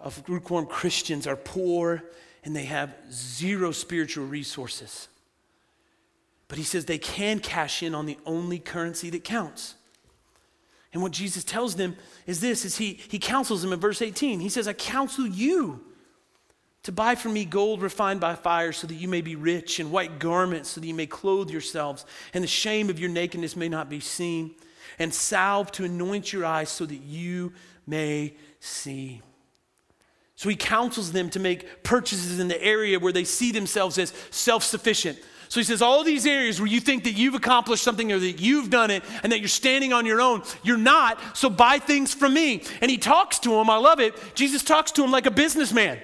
of 0.00 0.26
lukewarm 0.28 0.66
Christians 0.66 1.26
are 1.26 1.36
poor 1.36 2.02
and 2.44 2.56
they 2.56 2.64
have 2.64 2.94
zero 3.12 3.70
spiritual 3.70 4.26
resources. 4.26 5.08
But 6.48 6.58
he 6.58 6.64
says 6.64 6.86
they 6.86 6.98
can 6.98 7.38
cash 7.38 7.82
in 7.82 7.94
on 7.94 8.06
the 8.06 8.18
only 8.26 8.58
currency 8.58 9.10
that 9.10 9.24
counts. 9.24 9.74
And 10.92 11.02
what 11.02 11.12
Jesus 11.12 11.44
tells 11.44 11.76
them 11.76 11.96
is 12.26 12.40
this 12.40 12.64
is 12.64 12.78
he, 12.78 12.94
he 13.08 13.18
counsels 13.18 13.62
them 13.62 13.72
in 13.72 13.78
verse 13.78 14.02
18. 14.02 14.40
He 14.40 14.48
says, 14.48 14.66
I 14.66 14.72
counsel 14.72 15.26
you 15.26 15.84
to 16.82 16.92
buy 16.92 17.14
from 17.14 17.34
me 17.34 17.44
gold 17.44 17.82
refined 17.82 18.20
by 18.20 18.34
fire 18.34 18.72
so 18.72 18.86
that 18.86 18.94
you 18.94 19.06
may 19.06 19.20
be 19.20 19.36
rich 19.36 19.78
and 19.78 19.92
white 19.92 20.18
garments 20.18 20.70
so 20.70 20.80
that 20.80 20.86
you 20.86 20.94
may 20.94 21.06
clothe 21.06 21.50
yourselves 21.50 22.06
and 22.32 22.42
the 22.42 22.48
shame 22.48 22.88
of 22.88 22.98
your 22.98 23.10
nakedness 23.10 23.54
may 23.54 23.68
not 23.68 23.90
be 23.90 24.00
seen 24.00 24.54
and 24.98 25.12
salve 25.12 25.70
to 25.72 25.84
anoint 25.84 26.32
your 26.32 26.44
eyes 26.44 26.68
so 26.68 26.86
that 26.86 27.02
you 27.02 27.52
may 27.86 28.34
see. 28.58 29.22
So 30.36 30.48
he 30.48 30.56
counsels 30.56 31.12
them 31.12 31.28
to 31.30 31.38
make 31.38 31.82
purchases 31.82 32.40
in 32.40 32.48
the 32.48 32.62
area 32.62 32.98
where 32.98 33.12
they 33.12 33.24
see 33.24 33.52
themselves 33.52 33.98
as 33.98 34.12
self 34.30 34.62
sufficient. 34.62 35.18
So 35.50 35.58
he 35.58 35.64
says, 35.64 35.82
all 35.82 36.04
these 36.04 36.26
areas 36.26 36.60
where 36.60 36.68
you 36.68 36.80
think 36.80 37.04
that 37.04 37.12
you've 37.12 37.34
accomplished 37.34 37.82
something 37.82 38.12
or 38.12 38.20
that 38.20 38.40
you've 38.40 38.70
done 38.70 38.92
it 38.92 39.02
and 39.24 39.32
that 39.32 39.40
you're 39.40 39.48
standing 39.48 39.92
on 39.92 40.06
your 40.06 40.20
own, 40.20 40.44
you're 40.62 40.78
not, 40.78 41.36
so 41.36 41.50
buy 41.50 41.80
things 41.80 42.14
from 42.14 42.34
me. 42.34 42.62
And 42.80 42.88
he 42.88 42.98
talks 42.98 43.40
to 43.40 43.50
them, 43.50 43.68
I 43.68 43.76
love 43.76 43.98
it. 43.98 44.14
Jesus 44.36 44.62
talks 44.62 44.92
to 44.92 45.02
him 45.02 45.10
like 45.10 45.26
a 45.26 45.30
businessman. 45.30 45.98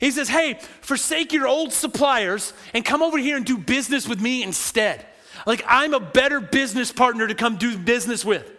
He 0.00 0.10
says, 0.10 0.28
hey, 0.28 0.58
forsake 0.80 1.32
your 1.32 1.46
old 1.46 1.72
suppliers 1.72 2.52
and 2.74 2.84
come 2.84 3.00
over 3.00 3.16
here 3.16 3.36
and 3.36 3.46
do 3.46 3.56
business 3.56 4.08
with 4.08 4.20
me 4.20 4.42
instead. 4.42 5.06
Like, 5.46 5.64
I'm 5.66 5.94
a 5.94 6.00
better 6.00 6.40
business 6.40 6.92
partner 6.92 7.26
to 7.26 7.34
come 7.34 7.56
do 7.56 7.76
business 7.76 8.24
with. 8.24 8.50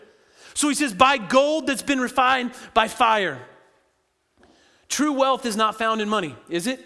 So 0.54 0.70
he 0.70 0.76
says, 0.76 0.94
buy 0.94 1.18
gold 1.18 1.68
that's 1.68 1.82
been 1.82 2.00
refined 2.00 2.52
by 2.74 2.88
fire. 2.88 3.40
True 4.88 5.14
wealth 5.14 5.46
is 5.46 5.56
not 5.56 5.78
found 5.78 6.02
in 6.02 6.08
money, 6.08 6.36
is 6.50 6.68
it? 6.68 6.80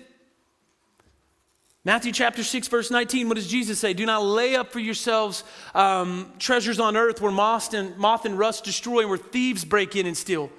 Matthew 1.86 2.12
chapter 2.12 2.44
6, 2.44 2.68
verse 2.68 2.92
19, 2.92 3.30
what 3.30 3.36
does 3.36 3.48
Jesus 3.48 3.80
say? 3.80 3.94
Do 3.94 4.06
not 4.06 4.24
lay 4.24 4.56
up 4.56 4.72
for 4.72 4.80
yourselves 4.80 5.44
um, 5.74 6.34
treasures 6.38 6.80
on 6.80 6.98
earth 6.98 7.22
where 7.22 7.32
moth 7.32 7.74
and, 7.74 7.96
moth 7.98 8.26
and 8.26 8.38
rust 8.38 8.64
destroy 8.64 9.02
and 9.02 9.10
where 9.10 9.18
thieves 9.18 9.64
break 9.64 9.96
in 9.96 10.06
and 10.06 10.18
steal. 10.18 10.50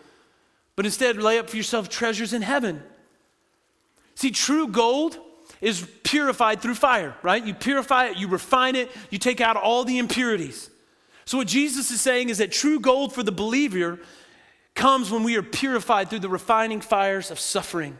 But 0.76 0.86
instead, 0.86 1.16
lay 1.18 1.38
up 1.38 1.50
for 1.50 1.56
yourself 1.56 1.88
treasures 1.88 2.32
in 2.32 2.42
heaven. 2.42 2.82
See, 4.14 4.30
true 4.30 4.68
gold 4.68 5.18
is 5.60 5.86
purified 6.02 6.60
through 6.60 6.74
fire, 6.74 7.14
right? 7.22 7.44
You 7.44 7.54
purify 7.54 8.06
it, 8.06 8.16
you 8.16 8.28
refine 8.28 8.76
it, 8.76 8.90
you 9.10 9.18
take 9.18 9.40
out 9.40 9.56
all 9.56 9.84
the 9.84 9.98
impurities. 9.98 10.70
So, 11.24 11.38
what 11.38 11.46
Jesus 11.46 11.90
is 11.90 12.00
saying 12.00 12.28
is 12.28 12.38
that 12.38 12.50
true 12.50 12.80
gold 12.80 13.12
for 13.14 13.22
the 13.22 13.32
believer 13.32 13.98
comes 14.74 15.10
when 15.10 15.22
we 15.22 15.36
are 15.36 15.42
purified 15.42 16.08
through 16.08 16.20
the 16.20 16.28
refining 16.28 16.80
fires 16.80 17.30
of 17.30 17.38
suffering. 17.38 17.98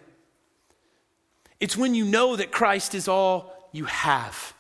It's 1.59 1.77
when 1.77 1.95
you 1.95 2.05
know 2.05 2.37
that 2.37 2.51
Christ 2.51 2.95
is 2.95 3.07
all 3.07 3.69
you 3.73 3.85
have. 3.85 4.55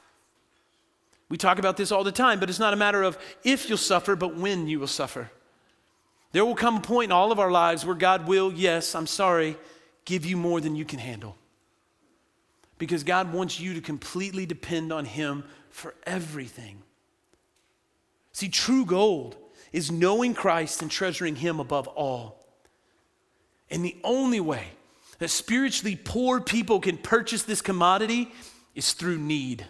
We 1.31 1.39
talk 1.39 1.59
about 1.59 1.77
this 1.77 1.93
all 1.93 2.05
the 2.05 2.13
time, 2.13 2.41
but 2.41 2.51
it's 2.51 2.59
not 2.59 2.75
a 2.75 2.77
matter 2.77 3.03
of 3.03 3.17
if 3.45 3.69
you'll 3.69 3.79
suffer, 3.79 4.17
but 4.17 4.37
when 4.37 4.67
you 4.69 4.81
will 4.81 4.87
suffer. 4.87 5.31
There 6.33 6.45
will 6.45 6.55
come 6.55 6.77
a 6.77 6.81
point 6.81 7.07
in 7.07 7.13
all 7.13 7.33
of 7.33 7.39
our 7.41 7.51
lives 7.51 7.87
where 7.87 7.95
God 7.95 8.27
will, 8.27 8.53
yes, 8.53 8.95
I'm 8.95 9.07
sorry, 9.07 9.57
give 10.05 10.27
you 10.27 10.37
more 10.37 10.61
than 10.61 10.77
you 10.77 10.85
can 10.85 10.99
handle 10.99 11.37
because 12.81 13.05
God 13.05 13.33
wants 13.35 13.61
you 13.61 13.75
to 13.75 13.81
completely 13.83 14.47
depend 14.47 14.91
on 14.91 15.05
Him 15.05 15.45
for 15.69 15.95
everything. 16.05 16.83
See, 18.33 18.49
true 18.49 18.87
gold 18.87 19.37
is 19.71 19.93
knowing 19.93 20.33
Christ 20.33 20.81
and 20.81 20.91
treasuring 20.91 21.37
Him 21.37 21.61
above 21.61 21.87
all. 21.89 22.43
And 23.71 23.85
the 23.85 23.99
only 24.03 24.41
way 24.41 24.65
that 25.19 25.29
spiritually 25.29 25.95
poor 25.95 26.41
people 26.41 26.81
can 26.81 26.97
purchase 26.97 27.43
this 27.43 27.61
commodity 27.61 28.33
is 28.75 28.95
through 28.95 29.19
need. 29.19 29.67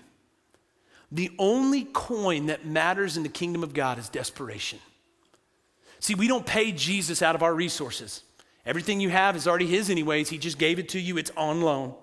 The 1.11 1.33
only 1.37 1.87
coin 1.87 2.47
that 2.47 2.65
matters 2.65 3.17
in 3.17 3.25
the 3.25 3.29
kingdom 3.29 3.65
of 3.65 3.75
God 3.75 3.99
is 3.99 4.09
desperation. 4.09 4.79
See, 5.99 6.15
we 6.15 6.29
don't 6.29 6.47
pay 6.47 6.71
Jesus 6.71 7.23
out 7.23 7.35
of 7.35 7.43
our 7.43 7.53
resources. 7.53 8.23
Everything 8.65 9.01
you 9.01 9.11
have 9.11 9.35
is 9.35 9.49
already 9.49 9.67
His, 9.67 9.91
anyways. 9.91 10.29
He 10.29 10.39
just 10.39 10.59
gave 10.59 10.79
it 10.79 10.91
to 10.91 11.01
you, 11.01 11.19
it's 11.19 11.33
on 11.37 11.61
loan. 11.61 11.97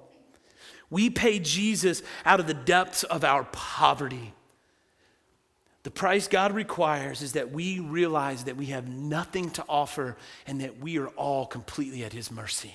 We 0.89 1.09
pay 1.09 1.39
Jesus 1.39 2.01
out 2.25 2.39
of 2.39 2.47
the 2.47 2.53
depths 2.53 3.03
of 3.03 3.23
our 3.23 3.43
poverty. 3.43 4.33
The 5.83 5.91
price 5.91 6.27
God 6.27 6.53
requires 6.53 7.21
is 7.21 7.33
that 7.33 7.51
we 7.51 7.79
realize 7.79 8.45
that 8.45 8.57
we 8.57 8.67
have 8.67 8.87
nothing 8.87 9.49
to 9.51 9.63
offer 9.69 10.17
and 10.45 10.61
that 10.61 10.79
we 10.79 10.97
are 10.97 11.07
all 11.09 11.45
completely 11.45 12.03
at 12.03 12.13
His 12.13 12.31
mercy. 12.31 12.73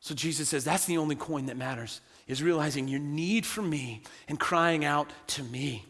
So 0.00 0.14
Jesus 0.14 0.50
says 0.50 0.64
that's 0.64 0.84
the 0.84 0.98
only 0.98 1.16
coin 1.16 1.46
that 1.46 1.56
matters 1.56 2.00
is 2.26 2.42
realizing 2.42 2.88
your 2.88 3.00
need 3.00 3.46
for 3.46 3.62
me 3.62 4.02
and 4.28 4.38
crying 4.38 4.84
out 4.84 5.10
to 5.28 5.42
me. 5.42 5.84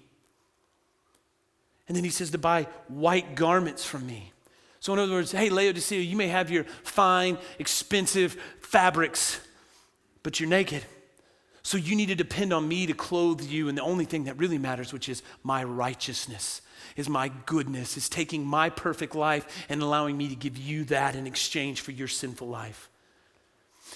And 1.88 1.96
then 1.96 2.04
he 2.04 2.10
says 2.10 2.30
to 2.30 2.38
buy 2.38 2.66
white 2.88 3.34
garments 3.34 3.84
from 3.84 4.06
me. 4.06 4.32
So, 4.80 4.92
in 4.92 4.98
other 4.98 5.12
words, 5.12 5.32
hey, 5.32 5.48
Laodicea, 5.48 6.00
you 6.00 6.16
may 6.16 6.28
have 6.28 6.50
your 6.50 6.64
fine, 6.82 7.38
expensive 7.58 8.36
fabrics, 8.60 9.40
but 10.24 10.40
you're 10.40 10.48
naked. 10.48 10.82
So, 11.62 11.78
you 11.78 11.94
need 11.96 12.08
to 12.08 12.14
depend 12.14 12.52
on 12.52 12.68
me 12.68 12.86
to 12.86 12.92
clothe 12.92 13.40
you. 13.40 13.68
And 13.68 13.78
the 13.78 13.82
only 13.82 14.04
thing 14.04 14.24
that 14.24 14.36
really 14.36 14.58
matters, 14.58 14.92
which 14.92 15.08
is 15.08 15.22
my 15.42 15.64
righteousness, 15.64 16.60
is 16.96 17.08
my 17.08 17.30
goodness, 17.46 17.96
is 17.96 18.08
taking 18.08 18.44
my 18.44 18.68
perfect 18.68 19.14
life 19.14 19.64
and 19.70 19.80
allowing 19.80 20.18
me 20.18 20.28
to 20.28 20.34
give 20.34 20.58
you 20.58 20.84
that 20.84 21.16
in 21.16 21.26
exchange 21.26 21.80
for 21.80 21.92
your 21.92 22.08
sinful 22.08 22.48
life. 22.48 22.90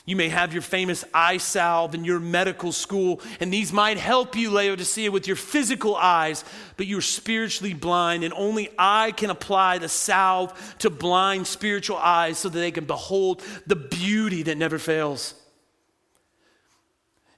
You 0.07 0.17
may 0.17 0.29
have 0.29 0.53
your 0.53 0.63
famous 0.63 1.05
eye 1.13 1.39
salve 1.39 1.95
in 1.95 2.05
your 2.05 2.21
medical 2.21 2.73
school, 2.73 3.21
and 3.41 3.53
these 3.53 3.73
might 3.73 3.99
help 3.99 4.37
you, 4.37 4.51
Laodicea, 4.51 5.11
with 5.11 5.27
your 5.27 5.37
physical 5.37 5.97
eyes, 5.97 6.45
but 6.77 6.87
you're 6.87 7.01
spiritually 7.01 7.75
blind, 7.75 8.25
and 8.25 8.33
only 8.35 8.71
I 8.79 9.13
can 9.13 9.31
apply 9.31 9.79
the 9.79 9.89
salve 9.89 10.77
to 10.79 10.91
blind 10.91 11.47
spiritual 11.47 11.97
eyes 11.97 12.39
so 12.39 12.49
that 12.49 12.59
they 12.59 12.71
can 12.71 12.85
behold 12.85 13.43
the 13.67 13.77
beauty 13.77 14.43
that 14.45 14.57
never 14.57 14.79
fails. 14.79 15.35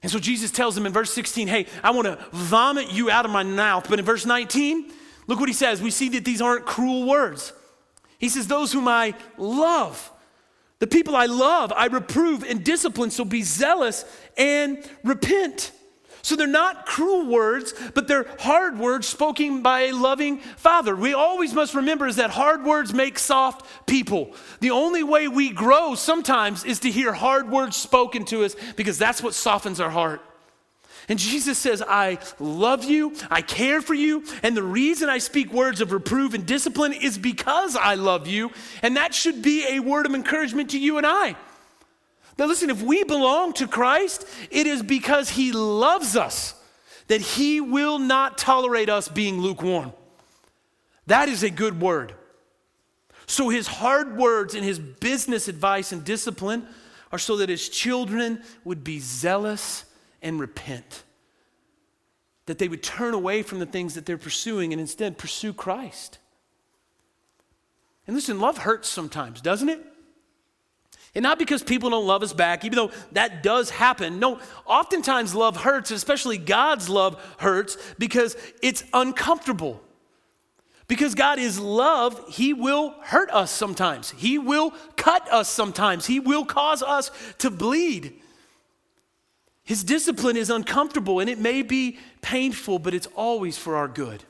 And 0.03 0.11
so 0.11 0.19
Jesus 0.19 0.49
tells 0.51 0.75
them 0.75 0.85
in 0.85 0.93
verse 0.93 1.13
16, 1.13 1.47
Hey, 1.47 1.67
I 1.83 1.91
want 1.91 2.07
to 2.07 2.17
vomit 2.31 2.91
you 2.91 3.09
out 3.09 3.25
of 3.25 3.31
my 3.31 3.43
mouth. 3.43 3.87
But 3.89 3.99
in 3.99 4.05
verse 4.05 4.25
19, 4.25 4.91
look 5.27 5.39
what 5.39 5.49
he 5.49 5.53
says. 5.53 5.81
We 5.81 5.91
see 5.91 6.09
that 6.09 6.25
these 6.25 6.41
aren't 6.41 6.65
cruel 6.65 7.05
words. 7.05 7.53
He 8.17 8.29
says, 8.29 8.47
Those 8.47 8.73
whom 8.73 8.87
I 8.87 9.13
love, 9.37 10.11
the 10.79 10.87
people 10.87 11.15
I 11.15 11.27
love, 11.27 11.71
I 11.75 11.85
reprove 11.85 12.43
and 12.43 12.63
discipline, 12.63 13.11
so 13.11 13.25
be 13.25 13.43
zealous 13.43 14.05
and 14.37 14.83
repent. 15.03 15.71
So 16.21 16.35
they're 16.35 16.47
not 16.47 16.85
cruel 16.85 17.25
words, 17.25 17.73
but 17.93 18.07
they're 18.07 18.27
hard 18.39 18.77
words 18.77 19.07
spoken 19.07 19.61
by 19.61 19.81
a 19.81 19.91
loving 19.93 20.37
father. 20.39 20.95
We 20.95 21.13
always 21.13 21.53
must 21.53 21.73
remember 21.73 22.07
is 22.07 22.17
that 22.17 22.29
hard 22.29 22.63
words 22.63 22.93
make 22.93 23.17
soft 23.17 23.65
people. 23.87 24.35
The 24.59 24.71
only 24.71 25.03
way 25.03 25.27
we 25.27 25.49
grow 25.49 25.95
sometimes 25.95 26.63
is 26.63 26.79
to 26.81 26.91
hear 26.91 27.13
hard 27.13 27.49
words 27.49 27.75
spoken 27.75 28.25
to 28.25 28.43
us 28.43 28.55
because 28.75 28.97
that's 28.97 29.23
what 29.23 29.33
softens 29.33 29.79
our 29.79 29.89
heart. 29.89 30.21
And 31.09 31.17
Jesus 31.17 31.57
says, 31.57 31.83
I 31.85 32.19
love 32.39 32.83
you, 32.83 33.15
I 33.29 33.41
care 33.41 33.81
for 33.81 33.93
you, 33.93 34.23
and 34.43 34.55
the 34.55 34.63
reason 34.63 35.09
I 35.09 35.17
speak 35.17 35.51
words 35.51 35.81
of 35.81 35.91
reproof 35.91 36.33
and 36.33 36.45
discipline 36.45 36.93
is 36.93 37.17
because 37.17 37.75
I 37.75 37.95
love 37.95 38.27
you, 38.27 38.51
and 38.81 38.95
that 38.97 39.13
should 39.13 39.41
be 39.41 39.65
a 39.67 39.79
word 39.79 40.05
of 40.05 40.13
encouragement 40.13 40.69
to 40.71 40.79
you 40.79 40.97
and 40.97 41.07
I. 41.07 41.35
Now, 42.41 42.47
listen, 42.47 42.71
if 42.71 42.81
we 42.81 43.03
belong 43.03 43.53
to 43.53 43.67
Christ, 43.67 44.27
it 44.49 44.65
is 44.65 44.81
because 44.81 45.29
He 45.29 45.51
loves 45.51 46.15
us 46.15 46.55
that 47.05 47.21
He 47.21 47.61
will 47.61 47.99
not 47.99 48.39
tolerate 48.39 48.89
us 48.89 49.07
being 49.07 49.39
lukewarm. 49.39 49.93
That 51.05 51.29
is 51.29 51.43
a 51.43 51.51
good 51.51 51.79
word. 51.79 52.15
So, 53.27 53.49
His 53.49 53.67
hard 53.67 54.17
words 54.17 54.55
and 54.55 54.65
His 54.65 54.79
business 54.79 55.47
advice 55.47 55.91
and 55.91 56.03
discipline 56.03 56.65
are 57.11 57.19
so 57.19 57.37
that 57.37 57.47
His 57.47 57.69
children 57.69 58.41
would 58.63 58.83
be 58.83 58.97
zealous 58.97 59.85
and 60.23 60.39
repent. 60.39 61.03
That 62.47 62.57
they 62.57 62.67
would 62.67 62.81
turn 62.81 63.13
away 63.13 63.43
from 63.43 63.59
the 63.59 63.67
things 63.67 63.93
that 63.93 64.07
they're 64.07 64.17
pursuing 64.17 64.73
and 64.73 64.81
instead 64.81 65.19
pursue 65.19 65.53
Christ. 65.53 66.17
And 68.07 68.15
listen, 68.15 68.39
love 68.39 68.57
hurts 68.57 68.89
sometimes, 68.89 69.41
doesn't 69.41 69.69
it? 69.69 69.90
And 71.13 71.23
not 71.23 71.37
because 71.37 71.61
people 71.61 71.89
don't 71.89 72.07
love 72.07 72.23
us 72.23 72.31
back, 72.31 72.63
even 72.63 72.77
though 72.77 72.91
that 73.11 73.43
does 73.43 73.69
happen. 73.69 74.19
No, 74.19 74.39
oftentimes 74.65 75.35
love 75.35 75.57
hurts, 75.57 75.91
especially 75.91 76.37
God's 76.37 76.87
love 76.87 77.21
hurts 77.37 77.77
because 77.99 78.37
it's 78.61 78.83
uncomfortable. 78.93 79.81
Because 80.87 81.15
God 81.15 81.37
is 81.37 81.59
love, 81.59 82.21
He 82.29 82.53
will 82.53 82.95
hurt 83.01 83.29
us 83.31 83.51
sometimes. 83.51 84.11
He 84.11 84.37
will 84.37 84.71
cut 84.95 85.31
us 85.31 85.49
sometimes. 85.49 86.05
He 86.05 86.19
will 86.19 86.45
cause 86.45 86.81
us 86.81 87.11
to 87.39 87.49
bleed. 87.49 88.19
His 89.63 89.83
discipline 89.83 90.37
is 90.37 90.49
uncomfortable 90.49 91.19
and 91.19 91.29
it 91.29 91.39
may 91.39 91.61
be 91.61 91.97
painful, 92.21 92.79
but 92.79 92.93
it's 92.93 93.07
always 93.15 93.57
for 93.57 93.75
our 93.75 93.87
good. 93.87 94.23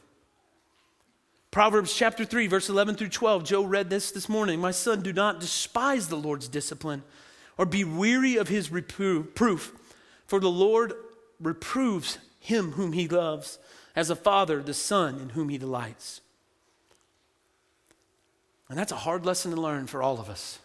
Proverbs 1.52 1.94
chapter 1.94 2.24
3, 2.24 2.48
verse 2.48 2.70
11 2.70 2.96
through 2.96 3.10
12. 3.10 3.44
Joe 3.44 3.64
read 3.64 3.90
this 3.90 4.12
this 4.12 4.30
morning. 4.30 4.62
My 4.62 4.72
son, 4.72 5.02
do 5.02 5.12
not 5.12 5.42
despise 5.42 6.08
the 6.08 6.16
Lord's 6.16 6.48
discipline 6.48 7.04
or 7.58 7.66
be 7.66 7.84
weary 7.84 8.38
of 8.38 8.48
his 8.48 8.72
reproof, 8.72 9.74
for 10.26 10.40
the 10.40 10.50
Lord 10.50 10.94
reproves 11.42 12.20
him 12.40 12.72
whom 12.72 12.94
he 12.94 13.08
loves, 13.08 13.60
as 13.98 14.10
a 14.10 14.16
father 14.16 14.64
the 14.64 14.74
son 14.74 15.20
in 15.20 15.30
whom 15.30 15.50
he 15.50 15.58
delights. 15.58 16.22
And 18.70 18.80
that's 18.80 18.94
a 18.94 18.96
hard 18.98 19.26
lesson 19.26 19.52
to 19.52 19.60
learn 19.60 19.88
for 19.88 20.02
all 20.02 20.20
of 20.20 20.30
us. 20.30 20.60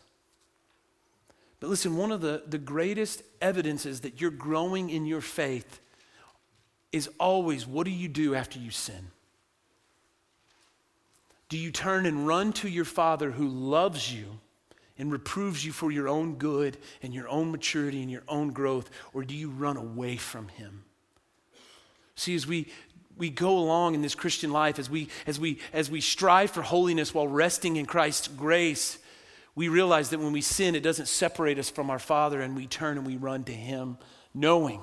But 1.59 1.71
listen, 1.71 1.97
one 1.97 2.13
of 2.13 2.21
the, 2.21 2.45
the 2.47 2.59
greatest 2.59 3.23
evidences 3.41 4.03
that 4.03 4.21
you're 4.21 4.31
growing 4.31 4.91
in 4.91 5.07
your 5.07 5.21
faith 5.21 5.81
is 6.93 7.11
always 7.19 7.67
what 7.67 7.85
do 7.85 7.91
you 7.91 8.07
do 8.07 8.37
after 8.37 8.61
you 8.61 8.71
sin? 8.71 9.11
Do 11.49 11.59
you 11.59 11.71
turn 11.71 12.07
and 12.07 12.27
run 12.27 12.53
to 12.55 12.69
your 12.69 12.85
Father 12.85 13.31
who 13.31 13.49
loves 13.49 14.13
you 14.13 14.41
and 14.99 15.13
reproves 15.13 15.65
you 15.65 15.73
for 15.73 15.93
your 15.93 16.09
own 16.09 16.37
good 16.37 16.79
and 17.03 17.15
your 17.15 17.29
own 17.29 17.51
maturity 17.51 18.03
and 18.03 18.11
your 18.11 18.25
own 18.29 18.51
growth, 18.51 18.91
or 19.13 19.25
do 19.25 19.37
you 19.37 19.51
run 19.51 19.77
away 19.77 20.17
from 20.17 20.49
Him? 20.49 20.85
See, 22.15 22.35
as 22.35 22.47
we 22.47 22.69
we 23.17 23.31
go 23.31 23.59
along 23.59 23.95
in 23.95 24.03
this 24.03 24.15
Christian 24.15 24.53
life, 24.53 24.79
as 24.79 24.91
we, 24.91 25.09
as, 25.27 25.41
we, 25.41 25.59
as 25.73 25.91
we 25.91 26.01
strive 26.01 26.51
for 26.51 26.63
holiness 26.63 27.15
while 27.15 27.27
resting 27.27 27.77
in 27.77 27.87
Christ's 27.87 28.29
grace, 28.29 28.99
we 29.55 29.69
realize 29.69 30.11
that 30.11 30.21
when 30.21 30.33
we 30.33 30.43
sin, 30.43 30.75
it 30.75 30.83
doesn't 30.83 31.09
separate 31.09 31.59
us 31.59 31.71
from 31.71 31.89
our 31.89 31.99
Father, 31.99 32.43
and 32.43 32.55
we 32.55 32.67
turn 32.67 32.99
and 32.99 33.07
we 33.07 33.17
run 33.17 33.43
to 33.45 33.53
Him, 33.53 33.97
knowing 34.35 34.83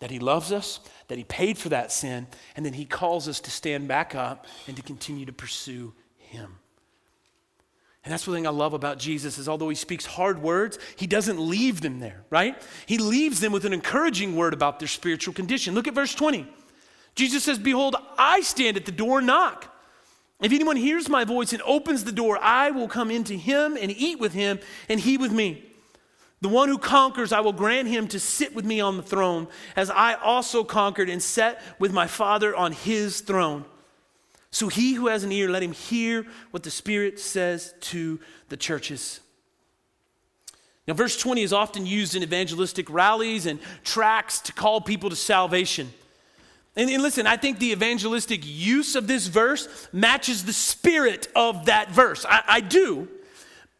that 0.00 0.10
He 0.10 0.18
loves 0.18 0.52
us, 0.52 0.80
that 1.08 1.16
He 1.16 1.24
paid 1.24 1.56
for 1.56 1.68
that 1.70 1.92
sin, 1.92 2.26
and 2.56 2.66
then 2.66 2.72
He 2.72 2.84
calls 2.84 3.28
us 3.28 3.40
to 3.40 3.50
stand 3.50 3.88
back 3.88 4.14
up 4.14 4.46
and 4.66 4.76
to 4.76 4.82
continue 4.82 5.24
to 5.26 5.32
pursue 5.32 5.94
Him. 6.18 6.56
And 8.04 8.12
that's 8.12 8.24
the 8.24 8.32
thing 8.32 8.46
I 8.46 8.50
love 8.50 8.72
about 8.72 8.98
Jesus 8.98 9.36
is 9.36 9.48
although 9.48 9.68
he 9.68 9.74
speaks 9.74 10.06
hard 10.06 10.40
words, 10.40 10.78
he 10.96 11.06
doesn't 11.06 11.38
leave 11.38 11.82
them 11.82 12.00
there, 12.00 12.24
right? 12.30 12.60
He 12.86 12.96
leaves 12.96 13.40
them 13.40 13.52
with 13.52 13.66
an 13.66 13.74
encouraging 13.74 14.36
word 14.36 14.54
about 14.54 14.78
their 14.78 14.88
spiritual 14.88 15.34
condition. 15.34 15.74
Look 15.74 15.86
at 15.86 15.94
verse 15.94 16.14
20. 16.14 16.46
Jesus 17.14 17.44
says, 17.44 17.58
Behold, 17.58 17.96
I 18.16 18.40
stand 18.40 18.76
at 18.78 18.86
the 18.86 18.92
door 18.92 19.18
and 19.18 19.26
knock. 19.26 19.66
If 20.40 20.52
anyone 20.52 20.76
hears 20.76 21.10
my 21.10 21.24
voice 21.24 21.52
and 21.52 21.60
opens 21.62 22.04
the 22.04 22.12
door, 22.12 22.38
I 22.40 22.70
will 22.70 22.88
come 22.88 23.10
into 23.10 23.34
him 23.34 23.76
and 23.76 23.90
eat 23.90 24.18
with 24.18 24.32
him, 24.32 24.58
and 24.88 24.98
he 24.98 25.18
with 25.18 25.32
me. 25.32 25.69
The 26.40 26.48
one 26.48 26.68
who 26.68 26.78
conquers, 26.78 27.32
I 27.32 27.40
will 27.40 27.52
grant 27.52 27.88
him 27.88 28.08
to 28.08 28.20
sit 28.20 28.54
with 28.54 28.64
me 28.64 28.80
on 28.80 28.96
the 28.96 29.02
throne, 29.02 29.46
as 29.76 29.90
I 29.90 30.14
also 30.14 30.64
conquered 30.64 31.10
and 31.10 31.22
sat 31.22 31.60
with 31.78 31.92
my 31.92 32.06
Father 32.06 32.56
on 32.56 32.72
his 32.72 33.20
throne. 33.20 33.64
So 34.50 34.68
he 34.68 34.94
who 34.94 35.08
has 35.08 35.22
an 35.22 35.32
ear, 35.32 35.48
let 35.48 35.62
him 35.62 35.72
hear 35.72 36.26
what 36.50 36.62
the 36.62 36.70
Spirit 36.70 37.20
says 37.20 37.74
to 37.80 38.18
the 38.48 38.56
churches. 38.56 39.20
Now, 40.88 40.94
verse 40.94 41.16
20 41.16 41.42
is 41.42 41.52
often 41.52 41.86
used 41.86 42.16
in 42.16 42.22
evangelistic 42.22 42.90
rallies 42.90 43.46
and 43.46 43.60
tracts 43.84 44.40
to 44.40 44.52
call 44.52 44.80
people 44.80 45.10
to 45.10 45.16
salvation. 45.16 45.92
And, 46.74 46.88
and, 46.88 47.02
listen, 47.02 47.26
I 47.26 47.36
think 47.36 47.58
the 47.58 47.72
evangelistic 47.72 48.40
use 48.44 48.96
of 48.96 49.06
this 49.06 49.26
verse 49.26 49.88
matches 49.92 50.44
the 50.44 50.52
spirit 50.52 51.28
of 51.36 51.66
that 51.66 51.90
verse. 51.90 52.24
I, 52.28 52.42
I 52.48 52.60
do, 52.60 53.08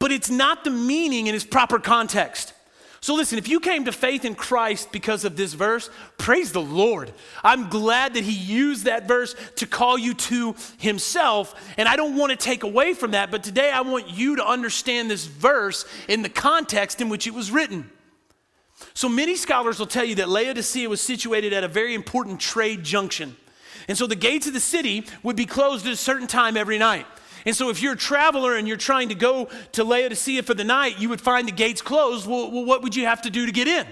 but 0.01 0.11
it's 0.11 0.31
not 0.31 0.65
the 0.65 0.71
meaning 0.71 1.29
in 1.29 1.35
its 1.37 1.45
proper 1.45 1.79
context. 1.79 2.55
So, 3.03 3.15
listen, 3.15 3.39
if 3.39 3.49
you 3.49 3.61
came 3.61 3.87
to 3.87 3.93
faith 3.93 4.27
in 4.27 4.35
Christ 4.35 4.93
because 4.93 5.25
of 5.25 5.35
this 5.35 5.55
verse, 5.55 5.89
praise 6.19 6.53
the 6.53 6.61
Lord. 6.61 7.13
I'm 7.43 7.71
glad 7.71 8.13
that 8.13 8.25
He 8.25 8.33
used 8.33 8.85
that 8.85 9.09
verse 9.09 9.35
to 9.57 9.67
call 9.67 9.97
you 9.97 10.13
to 10.13 10.55
Himself. 10.79 11.55
And 11.79 11.89
I 11.89 11.97
don't 11.97 12.17
want 12.17 12.31
to 12.31 12.37
take 12.37 12.63
away 12.63 12.93
from 12.93 13.13
that, 13.13 13.31
but 13.31 13.43
today 13.43 13.71
I 13.71 13.81
want 13.81 14.11
you 14.11 14.37
to 14.37 14.47
understand 14.47 15.11
this 15.11 15.25
verse 15.25 15.87
in 16.09 16.21
the 16.21 16.29
context 16.29 17.01
in 17.01 17.09
which 17.09 17.27
it 17.27 17.33
was 17.33 17.51
written. 17.51 17.91
So 18.93 19.09
many 19.09 19.37
scholars 19.37 19.79
will 19.79 19.87
tell 19.87 20.05
you 20.05 20.17
that 20.17 20.29
Laodicea 20.29 20.89
was 20.89 21.01
situated 21.01 21.55
at 21.55 21.65
a 21.65 21.69
very 21.69 21.95
important 21.95 22.39
trade 22.39 22.85
junction. 22.85 23.35
And 23.89 23.97
so 23.97 24.07
the 24.07 24.15
gates 24.15 24.47
of 24.47 24.53
the 24.53 24.61
city 24.61 25.07
would 25.23 25.37
be 25.37 25.47
closed 25.47 25.87
at 25.87 25.93
a 25.93 25.97
certain 25.97 26.27
time 26.27 26.57
every 26.57 26.77
night. 26.79 27.07
And 27.47 27.57
so 27.57 27.71
if 27.71 27.83
you're 27.83 27.95
a 27.95 27.97
traveler 27.97 28.57
and 28.57 28.69
you're 28.69 28.77
trying 28.77 29.09
to 29.09 29.15
go 29.15 29.49
to 29.73 29.85
Laodicea 29.85 30.43
for 30.43 30.55
the 30.55 30.65
night, 30.65 30.99
you 30.99 31.09
would 31.09 31.21
find 31.21 31.49
the 31.49 31.53
gates 31.53 31.83
closed. 31.83 32.27
Well, 32.27 32.51
well 32.51 32.65
what 32.65 32.83
would 32.83 32.95
you 32.95 33.07
have 33.07 33.23
to 33.23 33.31
do 33.31 33.47
to 33.47 33.53
get 33.53 33.67
in? 33.67 33.87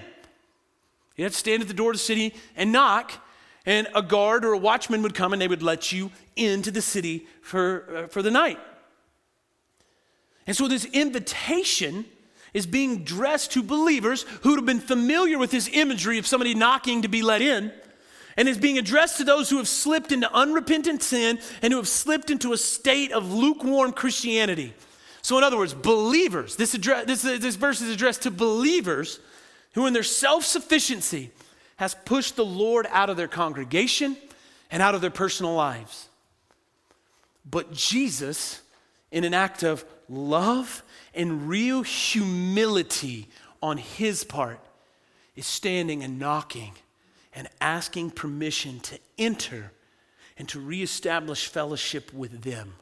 You 1.15 1.25
have 1.25 1.33
to 1.33 1.39
stand 1.39 1.61
at 1.61 1.67
the 1.67 1.73
door 1.73 1.91
of 1.91 1.95
the 1.95 2.03
city 2.03 2.33
and 2.55 2.71
knock, 2.71 3.11
and 3.65 3.87
a 3.93 4.01
guard 4.01 4.45
or 4.45 4.53
a 4.53 4.57
watchman 4.57 5.01
would 5.01 5.13
come 5.13 5.33
and 5.33 5.41
they 5.41 5.47
would 5.47 5.61
let 5.61 5.91
you 5.91 6.11
into 6.35 6.71
the 6.71 6.81
city 6.81 7.27
for, 7.41 8.03
uh, 8.05 8.07
for 8.07 8.21
the 8.21 8.31
night. 8.31 8.57
And 10.47 10.55
so 10.55 10.67
this 10.67 10.85
invitation 10.85 12.05
is 12.53 12.65
being 12.65 13.01
addressed 13.01 13.51
to 13.51 13.61
believers 13.61 14.23
who 14.41 14.49
would 14.49 14.59
have 14.59 14.65
been 14.65 14.79
familiar 14.79 15.37
with 15.37 15.51
this 15.51 15.69
imagery 15.71 16.17
of 16.17 16.25
somebody 16.25 16.55
knocking 16.55 17.01
to 17.01 17.07
be 17.07 17.21
let 17.21 17.41
in, 17.41 17.71
and 18.39 18.47
is 18.47 18.57
being 18.57 18.77
addressed 18.77 19.17
to 19.17 19.25
those 19.25 19.49
who 19.49 19.57
have 19.57 19.67
slipped 19.67 20.13
into 20.13 20.33
unrepentant 20.33 21.03
sin 21.03 21.37
and 21.61 21.73
who 21.73 21.77
have 21.77 21.89
slipped 21.89 22.29
into 22.29 22.53
a 22.53 22.57
state 22.57 23.11
of 23.11 23.33
lukewarm 23.33 23.91
Christianity. 23.91 24.73
So, 25.21 25.37
in 25.37 25.43
other 25.43 25.57
words, 25.57 25.73
believers, 25.73 26.55
this, 26.55 26.73
address, 26.73 27.05
this, 27.05 27.21
this 27.21 27.57
verse 27.57 27.81
is 27.81 27.93
addressed 27.93 28.21
to 28.21 28.31
believers 28.31 29.19
who, 29.73 29.85
in 29.87 29.91
their 29.91 30.03
self 30.03 30.45
sufficiency, 30.45 31.31
has 31.75 31.93
pushed 32.05 32.37
the 32.37 32.45
Lord 32.45 32.87
out 32.91 33.09
of 33.09 33.17
their 33.17 33.27
congregation 33.27 34.15
and 34.71 34.81
out 34.81 34.95
of 34.95 35.01
their 35.01 35.09
personal 35.09 35.53
lives. 35.53 36.07
But 37.43 37.73
Jesus, 37.73 38.61
in 39.11 39.25
an 39.25 39.33
act 39.33 39.63
of 39.63 39.83
love 40.07 40.81
and 41.13 41.49
real 41.49 41.83
humility 41.83 43.27
on 43.61 43.77
his 43.79 44.23
part, 44.23 44.61
is 45.35 45.45
standing 45.45 46.05
and 46.05 46.17
knocking 46.17 46.71
and 47.39 47.47
asking 47.61 48.11
permission 48.11 48.81
to 48.81 48.99
enter 49.17 49.71
and 50.37 50.49
to 50.49 50.59
reestablish 50.59 51.47
fellowship 51.47 52.13
with 52.13 52.41
them. 52.41 52.73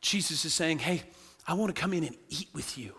Jesus 0.00 0.44
is 0.44 0.54
saying, 0.54 0.78
Hey, 0.78 1.02
I 1.44 1.54
want 1.54 1.74
to 1.74 1.80
come 1.80 1.92
in 1.92 2.04
and 2.04 2.16
eat 2.28 2.48
with 2.54 2.78
you. 2.78 2.92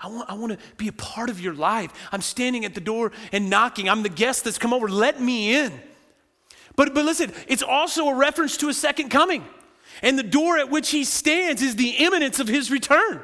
I 0.00 0.08
want, 0.08 0.28
I 0.28 0.34
want 0.34 0.52
to 0.54 0.58
be 0.76 0.88
a 0.88 0.92
part 0.92 1.30
of 1.30 1.40
your 1.40 1.54
life. 1.54 1.92
I'm 2.10 2.20
standing 2.20 2.64
at 2.64 2.74
the 2.74 2.80
door 2.80 3.12
and 3.30 3.48
knocking. 3.48 3.88
I'm 3.88 4.02
the 4.02 4.08
guest 4.08 4.42
that's 4.42 4.58
come 4.58 4.74
over. 4.74 4.88
Let 4.88 5.20
me 5.20 5.54
in. 5.54 5.72
But, 6.74 6.92
but 6.92 7.04
listen, 7.04 7.32
it's 7.46 7.62
also 7.62 8.08
a 8.08 8.16
reference 8.16 8.56
to 8.56 8.68
a 8.68 8.74
second 8.74 9.10
coming. 9.10 9.44
And 10.02 10.18
the 10.18 10.24
door 10.24 10.58
at 10.58 10.68
which 10.68 10.90
he 10.90 11.04
stands 11.04 11.62
is 11.62 11.76
the 11.76 11.90
imminence 11.90 12.40
of 12.40 12.48
his 12.48 12.72
return. 12.72 13.22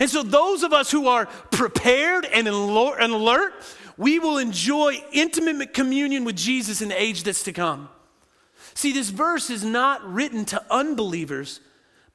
And 0.00 0.10
so, 0.10 0.24
those 0.24 0.64
of 0.64 0.72
us 0.72 0.90
who 0.90 1.06
are 1.06 1.26
prepared 1.52 2.24
and 2.24 2.48
alert, 2.48 3.54
we 3.96 4.18
will 4.18 4.38
enjoy 4.38 5.02
intimate 5.12 5.74
communion 5.74 6.24
with 6.24 6.36
Jesus 6.36 6.80
in 6.80 6.88
the 6.88 7.00
age 7.00 7.22
that's 7.22 7.42
to 7.44 7.52
come. 7.52 7.88
See, 8.74 8.92
this 8.92 9.10
verse 9.10 9.50
is 9.50 9.64
not 9.64 10.04
written 10.04 10.44
to 10.46 10.62
unbelievers, 10.70 11.60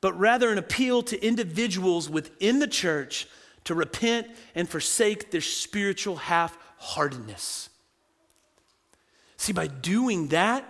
but 0.01 0.17
rather 0.17 0.51
an 0.51 0.57
appeal 0.57 1.03
to 1.03 1.25
individuals 1.25 2.09
within 2.09 2.59
the 2.59 2.67
church 2.67 3.27
to 3.65 3.75
repent 3.75 4.27
and 4.55 4.67
forsake 4.67 5.31
their 5.31 5.41
spiritual 5.41 6.15
half 6.15 6.57
heartedness. 6.77 7.69
See, 9.37 9.53
by 9.53 9.67
doing 9.67 10.29
that, 10.29 10.65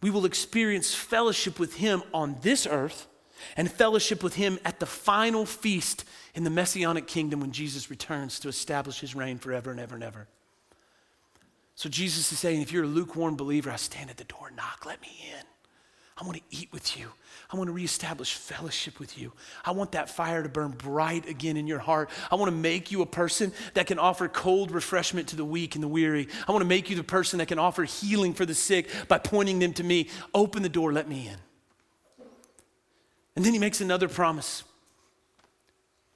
we 0.00 0.10
will 0.10 0.24
experience 0.24 0.94
fellowship 0.94 1.58
with 1.58 1.74
Him 1.74 2.02
on 2.14 2.36
this 2.42 2.66
earth 2.66 3.07
and 3.56 3.70
fellowship 3.70 4.22
with 4.22 4.34
Him 4.34 4.58
at 4.64 4.80
the 4.80 4.86
final 4.86 5.46
feast 5.46 6.04
in 6.34 6.44
the 6.44 6.50
Messianic 6.50 7.06
kingdom 7.06 7.40
when 7.40 7.52
Jesus 7.52 7.90
returns 7.90 8.38
to 8.40 8.48
establish 8.48 9.00
His 9.00 9.14
reign 9.14 9.38
forever 9.38 9.70
and 9.70 9.80
ever 9.80 9.94
and 9.94 10.04
ever. 10.04 10.26
So 11.74 11.88
Jesus 11.88 12.32
is 12.32 12.38
saying, 12.38 12.60
if 12.60 12.72
you're 12.72 12.84
a 12.84 12.88
lukewarm 12.88 13.36
believer, 13.36 13.70
I 13.70 13.76
stand 13.76 14.10
at 14.10 14.16
the 14.16 14.24
door, 14.24 14.50
knock, 14.56 14.84
let 14.84 15.00
me 15.00 15.24
in. 15.32 15.44
I 16.20 16.24
want 16.24 16.36
to 16.36 16.42
eat 16.50 16.68
with 16.72 16.98
you. 16.98 17.06
I 17.52 17.56
want 17.56 17.68
to 17.68 17.72
reestablish 17.72 18.34
fellowship 18.34 18.98
with 18.98 19.16
you. 19.16 19.32
I 19.64 19.70
want 19.70 19.92
that 19.92 20.10
fire 20.10 20.42
to 20.42 20.48
burn 20.48 20.72
bright 20.72 21.28
again 21.28 21.56
in 21.56 21.66
your 21.66 21.78
heart. 21.78 22.10
I 22.30 22.34
want 22.34 22.50
to 22.50 22.56
make 22.56 22.90
you 22.90 23.02
a 23.02 23.06
person 23.06 23.52
that 23.74 23.86
can 23.86 23.98
offer 23.98 24.26
cold 24.26 24.72
refreshment 24.72 25.28
to 25.28 25.36
the 25.36 25.44
weak 25.44 25.76
and 25.76 25.82
the 25.82 25.88
weary. 25.88 26.28
I 26.48 26.52
want 26.52 26.62
to 26.62 26.68
make 26.68 26.90
you 26.90 26.96
the 26.96 27.04
person 27.04 27.38
that 27.38 27.46
can 27.46 27.58
offer 27.58 27.84
healing 27.84 28.34
for 28.34 28.44
the 28.44 28.54
sick 28.54 28.90
by 29.06 29.18
pointing 29.18 29.60
them 29.60 29.72
to 29.74 29.84
me. 29.84 30.08
Open 30.34 30.62
the 30.62 30.68
door, 30.68 30.92
let 30.92 31.08
me 31.08 31.28
in. 31.28 31.36
And 33.38 33.44
then 33.44 33.52
he 33.52 33.60
makes 33.60 33.80
another 33.80 34.08
promise. 34.08 34.64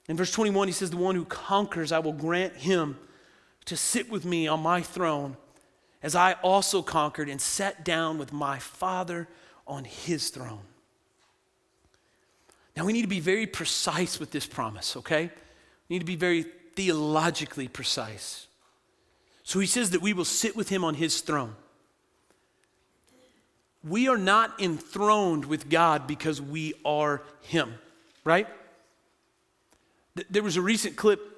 In 0.08 0.16
verse 0.16 0.32
21, 0.32 0.66
he 0.66 0.72
says, 0.72 0.90
The 0.90 0.96
one 0.96 1.14
who 1.14 1.24
conquers, 1.24 1.92
I 1.92 2.00
will 2.00 2.12
grant 2.12 2.56
him 2.56 2.98
to 3.66 3.76
sit 3.76 4.10
with 4.10 4.24
me 4.24 4.48
on 4.48 4.58
my 4.58 4.80
throne, 4.82 5.36
as 6.02 6.16
I 6.16 6.32
also 6.42 6.82
conquered 6.82 7.28
and 7.28 7.40
sat 7.40 7.84
down 7.84 8.18
with 8.18 8.32
my 8.32 8.58
Father 8.58 9.28
on 9.68 9.84
his 9.84 10.30
throne. 10.30 10.62
Now, 12.76 12.84
we 12.86 12.92
need 12.92 13.02
to 13.02 13.06
be 13.06 13.20
very 13.20 13.46
precise 13.46 14.18
with 14.18 14.32
this 14.32 14.48
promise, 14.48 14.96
okay? 14.96 15.30
We 15.88 15.94
need 15.94 16.00
to 16.00 16.04
be 16.04 16.16
very 16.16 16.44
theologically 16.74 17.68
precise. 17.68 18.48
So 19.44 19.60
he 19.60 19.68
says 19.68 19.90
that 19.90 20.02
we 20.02 20.12
will 20.12 20.24
sit 20.24 20.56
with 20.56 20.70
him 20.70 20.82
on 20.82 20.96
his 20.96 21.20
throne. 21.20 21.54
We 23.84 24.08
are 24.08 24.18
not 24.18 24.60
enthroned 24.60 25.44
with 25.44 25.68
God 25.68 26.06
because 26.06 26.40
we 26.40 26.74
are 26.84 27.22
him, 27.40 27.74
right? 28.24 28.46
There 30.30 30.42
was 30.42 30.56
a 30.56 30.62
recent 30.62 30.96
clip 30.96 31.32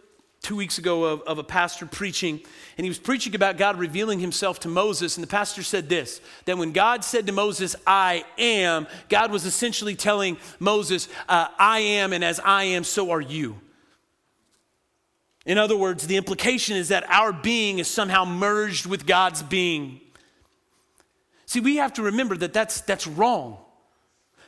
two 0.45 0.57
weeks 0.57 0.77
ago 0.79 1.05
of, 1.05 1.23
of 1.23 1.39
a 1.39 1.45
pastor 1.45 1.87
preaching, 1.87 2.41
and 2.77 2.85
he 2.85 2.91
was 2.91 2.99
preaching 2.99 3.35
about 3.35 3.57
God 3.57 3.79
revealing 3.79 4.21
himself 4.21 4.61
to 4.61 4.69
Moses. 4.69 5.17
And 5.17 5.25
the 5.25 5.29
pastor 5.29 5.63
said 5.63 5.89
this 5.89 6.21
that 6.45 6.59
when 6.59 6.73
God 6.73 7.03
said 7.03 7.27
to 7.27 7.33
Moses, 7.33 7.75
I 7.87 8.25
am, 8.37 8.87
God 9.09 9.33
was 9.33 9.47
essentially 9.47 9.95
telling 9.95 10.37
Moses, 10.59 11.09
uh, 11.29 11.49
I 11.59 11.81
am, 11.81 12.13
and 12.13 12.23
as 12.23 12.39
I 12.41 12.65
am, 12.65 12.85
so 12.85 13.11
are 13.11 13.21
you. 13.21 13.59
In 15.47 15.59
other 15.59 15.77
words, 15.77 16.07
the 16.07 16.17
implication 16.17 16.77
is 16.77 16.89
that 16.89 17.09
our 17.11 17.33
being 17.33 17.79
is 17.79 17.89
somehow 17.89 18.25
merged 18.25 18.87
with 18.87 19.07
God's 19.07 19.43
being. 19.43 20.01
See, 21.55 21.61
we 21.61 21.77
have 21.77 21.93
to 21.93 22.03
remember 22.03 22.37
that 22.39 22.53
that's, 22.53 22.81
that's 22.81 23.07
wrong 23.07 23.59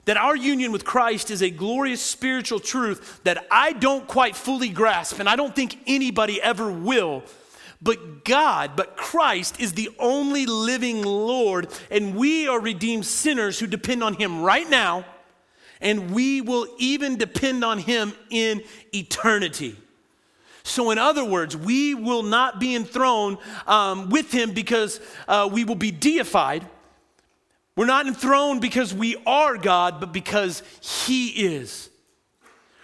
that 0.07 0.17
our 0.17 0.35
union 0.35 0.73
with 0.73 0.85
Christ 0.85 1.31
is 1.31 1.41
a 1.41 1.51
glorious 1.51 2.03
spiritual 2.03 2.59
truth 2.59 3.21
that 3.23 3.47
I 3.49 3.75
don't 3.75 4.09
quite 4.09 4.35
fully 4.35 4.71
grasp, 4.71 5.21
and 5.21 5.29
I 5.29 5.37
don't 5.37 5.55
think 5.55 5.79
anybody 5.87 6.43
ever 6.43 6.69
will. 6.69 7.23
But 7.81 8.25
God, 8.25 8.73
but 8.75 8.97
Christ 8.97 9.61
is 9.61 9.75
the 9.75 9.89
only 10.01 10.47
living 10.47 11.05
Lord, 11.05 11.69
and 11.93 12.17
we 12.17 12.49
are 12.49 12.59
redeemed 12.59 13.07
sinners 13.07 13.61
who 13.61 13.69
depend 13.69 14.03
on 14.03 14.15
Him 14.15 14.43
right 14.43 14.69
now, 14.69 15.05
and 15.81 16.11
we 16.11 16.41
will 16.41 16.67
even 16.77 17.19
depend 17.19 17.65
on 17.65 17.79
Him 17.79 18.15
in 18.31 18.65
eternity. 18.93 19.77
So, 20.65 20.91
in 20.91 20.99
other 20.99 21.25
words, 21.25 21.57
we 21.57 21.95
will 21.95 22.25
not 22.25 22.59
be 22.59 22.75
enthroned 22.75 23.39
um, 23.69 24.11
with 24.11 24.33
Him 24.33 24.51
because 24.51 24.99
uh, 25.29 25.49
we 25.53 25.63
will 25.63 25.77
be 25.77 25.93
deified 25.93 26.67
we're 27.77 27.85
not 27.85 28.07
enthroned 28.07 28.63
because 28.63 28.95
we 28.95 29.17
are 29.27 29.59
God, 29.59 30.01
but 30.01 30.13
because 30.13 30.63
He 30.81 31.29
is. 31.29 31.91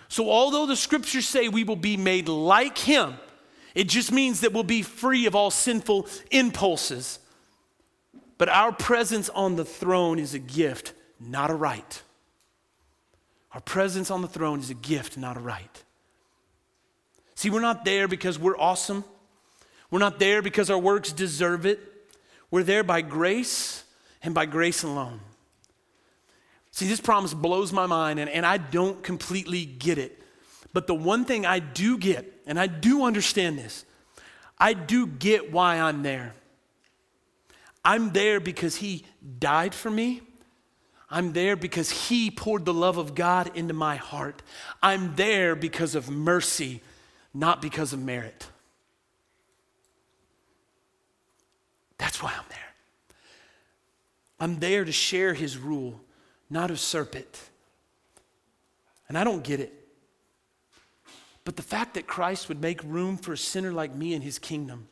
So, 0.09 0.31
although 0.31 0.67
the 0.67 0.77
scriptures 0.77 1.27
say 1.27 1.49
we 1.49 1.65
will 1.65 1.77
be 1.77 1.97
made 1.97 2.29
like 2.29 2.77
Him, 2.77 3.15
it 3.75 3.89
just 3.89 4.13
means 4.13 4.41
that 4.41 4.53
we'll 4.53 4.65
be 4.65 4.83
free 4.83 5.25
of 5.25 5.35
all 5.35 5.51
sinful 5.51 6.07
impulses. 6.31 7.19
But 8.37 8.51
our 8.51 8.73
presence 8.73 9.31
on 9.31 9.57
the 9.57 9.65
throne 9.65 10.19
is 10.19 10.35
a 10.35 10.39
gift, 10.39 10.93
not 11.19 11.51
a 11.51 11.55
right. 11.55 12.03
Our 13.53 13.61
presence 13.63 14.11
on 14.11 14.21
the 14.21 14.29
throne 14.29 14.61
is 14.61 14.69
a 14.69 14.75
gift, 14.75 15.17
not 15.17 15.39
a 15.39 15.41
right. 15.41 15.83
See, 17.35 17.49
we're 17.49 17.61
not 17.61 17.87
there 17.87 18.09
because 18.09 18.39
we're 18.39 18.59
awesome. 18.59 19.05
We're 19.91 20.01
not 20.01 20.19
there 20.19 20.43
because 20.43 20.71
our 20.71 20.79
works 20.79 21.13
deserve 21.13 21.65
it. 21.65 21.81
We're 22.51 22.63
there 22.63 22.85
by 22.85 23.01
grace 23.01 23.82
and 24.23 24.35
by 24.35 24.47
grace 24.47 24.83
alone. 24.83 25.21
See, 26.71 26.87
this 26.87 27.01
promise 27.01 27.35
blows 27.35 27.73
my 27.73 27.87
mind, 27.87 28.19
and, 28.19 28.31
and 28.31 28.47
I 28.47 28.57
don't 28.57 29.03
completely 29.03 29.65
get 29.65 29.99
it. 29.99 30.23
But 30.73 30.87
the 30.87 30.95
one 30.95 31.25
thing 31.25 31.45
I 31.45 31.59
do 31.59 31.99
get, 31.99 32.41
and 32.47 32.59
I 32.59 32.67
do 32.67 33.05
understand 33.05 33.59
this, 33.59 33.85
I 34.59 34.73
do 34.73 35.07
get 35.07 35.53
why 35.53 35.79
I'm 35.79 36.03
there. 36.03 36.35
I'm 37.85 38.13
there 38.13 38.41
because 38.41 38.77
He 38.77 39.05
died 39.39 39.75
for 39.75 39.91
me. 39.91 40.23
I'm 41.11 41.33
there 41.35 41.57
because 41.57 42.09
He 42.09 42.31
poured 42.31 42.65
the 42.65 42.73
love 42.73 42.97
of 42.97 43.15
God 43.15 43.51
into 43.55 43.75
my 43.75 43.97
heart. 43.97 44.43
I'm 44.83 45.15
there 45.17 45.55
because 45.55 45.95
of 45.95 46.09
mercy, 46.09 46.81
not 47.35 47.61
because 47.61 47.93
of 47.93 48.01
merit. 48.01 48.47
That's 51.99 52.23
why 52.23 52.33
I'm 52.33 52.45
there. 52.49 52.62
I'm 54.43 54.59
there 54.59 54.85
to 54.85 54.91
share 54.91 55.35
his 55.35 55.57
rule, 55.57 56.01
not 56.51 56.71
usurp 56.71 57.15
it. 57.15 57.41
And 59.09 59.17
I 59.17 59.23
don't 59.23 59.45
get 59.45 59.61
it. 59.61 59.73
But 61.45 61.55
the 61.55 61.63
fact 61.63 61.95
that 61.95 62.09
Christ 62.09 62.49
would 62.49 62.61
make 62.61 62.83
room 62.83 63.19
for 63.19 63.35
a 63.35 63.39
sinner 63.39 63.71
like 63.71 63.95
me 63.95 64.15
in 64.15 64.21
his 64.21 64.41
kingdom, 64.41 64.89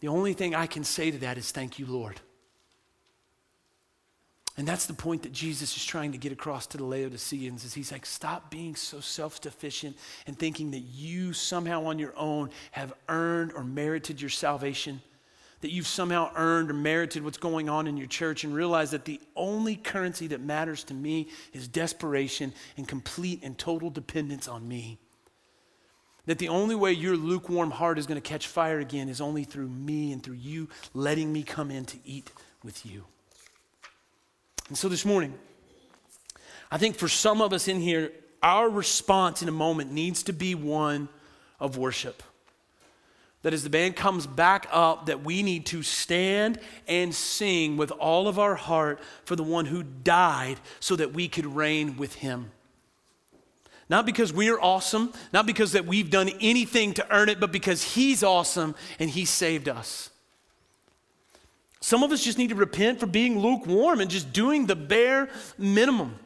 the 0.00 0.08
only 0.08 0.34
thing 0.34 0.54
I 0.54 0.66
can 0.66 0.84
say 0.84 1.10
to 1.10 1.16
that 1.18 1.38
is 1.38 1.50
thank 1.50 1.78
you, 1.78 1.86
Lord. 1.86 2.20
And 4.58 4.68
that's 4.68 4.84
the 4.84 4.92
point 4.92 5.22
that 5.22 5.32
Jesus 5.32 5.74
is 5.78 5.84
trying 5.86 6.12
to 6.12 6.18
get 6.18 6.30
across 6.30 6.66
to 6.66 6.76
the 6.76 6.84
Laodiceans 6.84 7.64
is 7.64 7.72
he's 7.72 7.92
like 7.92 8.04
stop 8.04 8.50
being 8.50 8.76
so 8.76 9.00
self-sufficient 9.00 9.96
and 10.26 10.38
thinking 10.38 10.72
that 10.72 10.80
you 10.80 11.32
somehow 11.32 11.86
on 11.86 11.98
your 11.98 12.12
own 12.18 12.50
have 12.72 12.92
earned 13.08 13.52
or 13.54 13.64
merited 13.64 14.20
your 14.20 14.28
salvation 14.28 15.00
that 15.60 15.70
you've 15.70 15.86
somehow 15.86 16.30
earned 16.36 16.70
or 16.70 16.74
merited 16.74 17.22
what's 17.22 17.38
going 17.38 17.68
on 17.68 17.86
in 17.86 17.96
your 17.96 18.06
church 18.06 18.44
and 18.44 18.54
realize 18.54 18.90
that 18.92 19.04
the 19.04 19.20
only 19.36 19.76
currency 19.76 20.26
that 20.28 20.40
matters 20.40 20.84
to 20.84 20.94
me 20.94 21.28
is 21.52 21.68
desperation 21.68 22.52
and 22.76 22.88
complete 22.88 23.40
and 23.42 23.58
total 23.58 23.90
dependence 23.90 24.48
on 24.48 24.66
me. 24.66 24.98
that 26.26 26.38
the 26.38 26.48
only 26.48 26.74
way 26.74 26.92
your 26.92 27.16
lukewarm 27.16 27.70
heart 27.72 27.98
is 27.98 28.06
going 28.06 28.20
to 28.20 28.28
catch 28.28 28.46
fire 28.46 28.78
again 28.78 29.08
is 29.08 29.20
only 29.20 29.42
through 29.42 29.68
me 29.68 30.12
and 30.12 30.22
through 30.22 30.34
you 30.34 30.68
letting 30.94 31.32
me 31.32 31.42
come 31.42 31.70
in 31.70 31.84
to 31.84 31.96
eat 32.04 32.30
with 32.62 32.86
you. 32.86 33.04
And 34.68 34.78
so 34.78 34.88
this 34.88 35.04
morning, 35.04 35.34
I 36.70 36.78
think 36.78 36.96
for 36.96 37.08
some 37.08 37.42
of 37.42 37.52
us 37.52 37.66
in 37.66 37.80
here, 37.80 38.12
our 38.42 38.68
response 38.68 39.42
in 39.42 39.48
a 39.48 39.52
moment 39.52 39.90
needs 39.90 40.22
to 40.24 40.32
be 40.32 40.54
one 40.54 41.08
of 41.58 41.76
worship. 41.76 42.22
That 43.42 43.54
as 43.54 43.62
the 43.62 43.70
band 43.70 43.96
comes 43.96 44.26
back 44.26 44.66
up, 44.70 45.06
that 45.06 45.24
we 45.24 45.42
need 45.42 45.64
to 45.66 45.82
stand 45.82 46.58
and 46.86 47.14
sing 47.14 47.78
with 47.78 47.90
all 47.92 48.28
of 48.28 48.38
our 48.38 48.54
heart 48.54 49.00
for 49.24 49.34
the 49.34 49.42
one 49.42 49.64
who 49.66 49.82
died 49.82 50.60
so 50.78 50.94
that 50.96 51.14
we 51.14 51.26
could 51.26 51.46
reign 51.46 51.96
with 51.96 52.16
him. 52.16 52.50
Not 53.88 54.06
because 54.06 54.32
we're 54.32 54.60
awesome, 54.60 55.12
not 55.32 55.46
because 55.46 55.72
that 55.72 55.86
we've 55.86 56.10
done 56.10 56.30
anything 56.40 56.92
to 56.94 57.14
earn 57.14 57.28
it, 57.28 57.40
but 57.40 57.50
because 57.50 57.82
he's 57.82 58.22
awesome 58.22 58.74
and 58.98 59.10
he 59.10 59.24
saved 59.24 59.68
us. 59.68 60.10
Some 61.80 62.02
of 62.02 62.12
us 62.12 62.22
just 62.22 62.38
need 62.38 62.50
to 62.50 62.54
repent 62.54 63.00
for 63.00 63.06
being 63.06 63.40
lukewarm 63.40 64.00
and 64.00 64.10
just 64.10 64.32
doing 64.32 64.66
the 64.66 64.76
bare 64.76 65.28
minimum. 65.58 66.18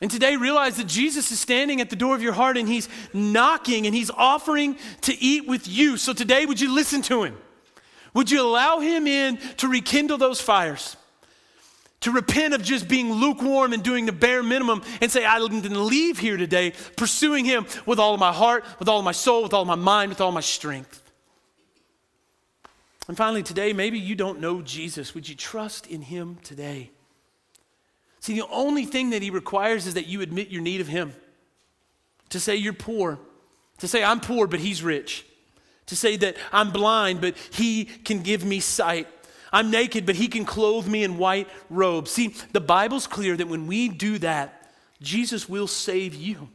And 0.00 0.10
today, 0.10 0.36
realize 0.36 0.76
that 0.76 0.86
Jesus 0.86 1.32
is 1.32 1.40
standing 1.40 1.80
at 1.80 1.90
the 1.90 1.96
door 1.96 2.14
of 2.14 2.22
your 2.22 2.32
heart 2.32 2.56
and 2.56 2.68
he's 2.68 2.88
knocking 3.12 3.86
and 3.86 3.94
he's 3.94 4.10
offering 4.10 4.76
to 5.02 5.16
eat 5.20 5.48
with 5.48 5.66
you. 5.66 5.96
So 5.96 6.12
today, 6.12 6.46
would 6.46 6.60
you 6.60 6.72
listen 6.72 7.02
to 7.02 7.24
him? 7.24 7.36
Would 8.14 8.30
you 8.30 8.40
allow 8.40 8.78
him 8.78 9.06
in 9.06 9.38
to 9.56 9.68
rekindle 9.68 10.18
those 10.18 10.40
fires? 10.40 10.96
To 12.02 12.12
repent 12.12 12.54
of 12.54 12.62
just 12.62 12.86
being 12.86 13.12
lukewarm 13.12 13.72
and 13.72 13.82
doing 13.82 14.06
the 14.06 14.12
bare 14.12 14.44
minimum 14.44 14.82
and 15.00 15.10
say, 15.10 15.22
going 15.22 15.62
to 15.62 15.78
leave 15.80 16.18
here 16.18 16.36
today 16.36 16.74
pursuing 16.96 17.44
him 17.44 17.66
with 17.84 17.98
all 17.98 18.14
of 18.14 18.20
my 18.20 18.32
heart, 18.32 18.64
with 18.78 18.88
all 18.88 19.00
of 19.00 19.04
my 19.04 19.12
soul, 19.12 19.42
with 19.42 19.52
all 19.52 19.64
my 19.64 19.74
mind, 19.74 20.10
with 20.10 20.20
all 20.20 20.30
my 20.30 20.40
strength. 20.40 21.02
And 23.08 23.16
finally, 23.16 23.42
today, 23.42 23.72
maybe 23.72 23.98
you 23.98 24.14
don't 24.14 24.38
know 24.38 24.62
Jesus. 24.62 25.14
Would 25.14 25.28
you 25.28 25.34
trust 25.34 25.88
in 25.88 26.02
him 26.02 26.38
today? 26.44 26.92
See, 28.28 28.34
the 28.34 28.46
only 28.48 28.84
thing 28.84 29.08
that 29.10 29.22
he 29.22 29.30
requires 29.30 29.86
is 29.86 29.94
that 29.94 30.06
you 30.06 30.20
admit 30.20 30.50
your 30.50 30.60
need 30.60 30.82
of 30.82 30.86
him. 30.86 31.14
To 32.28 32.38
say 32.38 32.56
you're 32.56 32.74
poor, 32.74 33.18
to 33.78 33.88
say 33.88 34.04
I'm 34.04 34.20
poor, 34.20 34.46
but 34.46 34.60
he's 34.60 34.82
rich. 34.82 35.24
To 35.86 35.96
say 35.96 36.18
that 36.18 36.36
I'm 36.52 36.70
blind, 36.70 37.22
but 37.22 37.38
he 37.38 37.86
can 37.86 38.20
give 38.20 38.44
me 38.44 38.60
sight. 38.60 39.08
I'm 39.50 39.70
naked, 39.70 40.04
but 40.04 40.16
he 40.16 40.28
can 40.28 40.44
clothe 40.44 40.86
me 40.86 41.04
in 41.04 41.16
white 41.16 41.48
robes. 41.70 42.10
See, 42.10 42.34
the 42.52 42.60
Bible's 42.60 43.06
clear 43.06 43.34
that 43.34 43.48
when 43.48 43.66
we 43.66 43.88
do 43.88 44.18
that, 44.18 44.74
Jesus 45.00 45.48
will 45.48 45.66
save 45.66 46.14
you. 46.14 46.50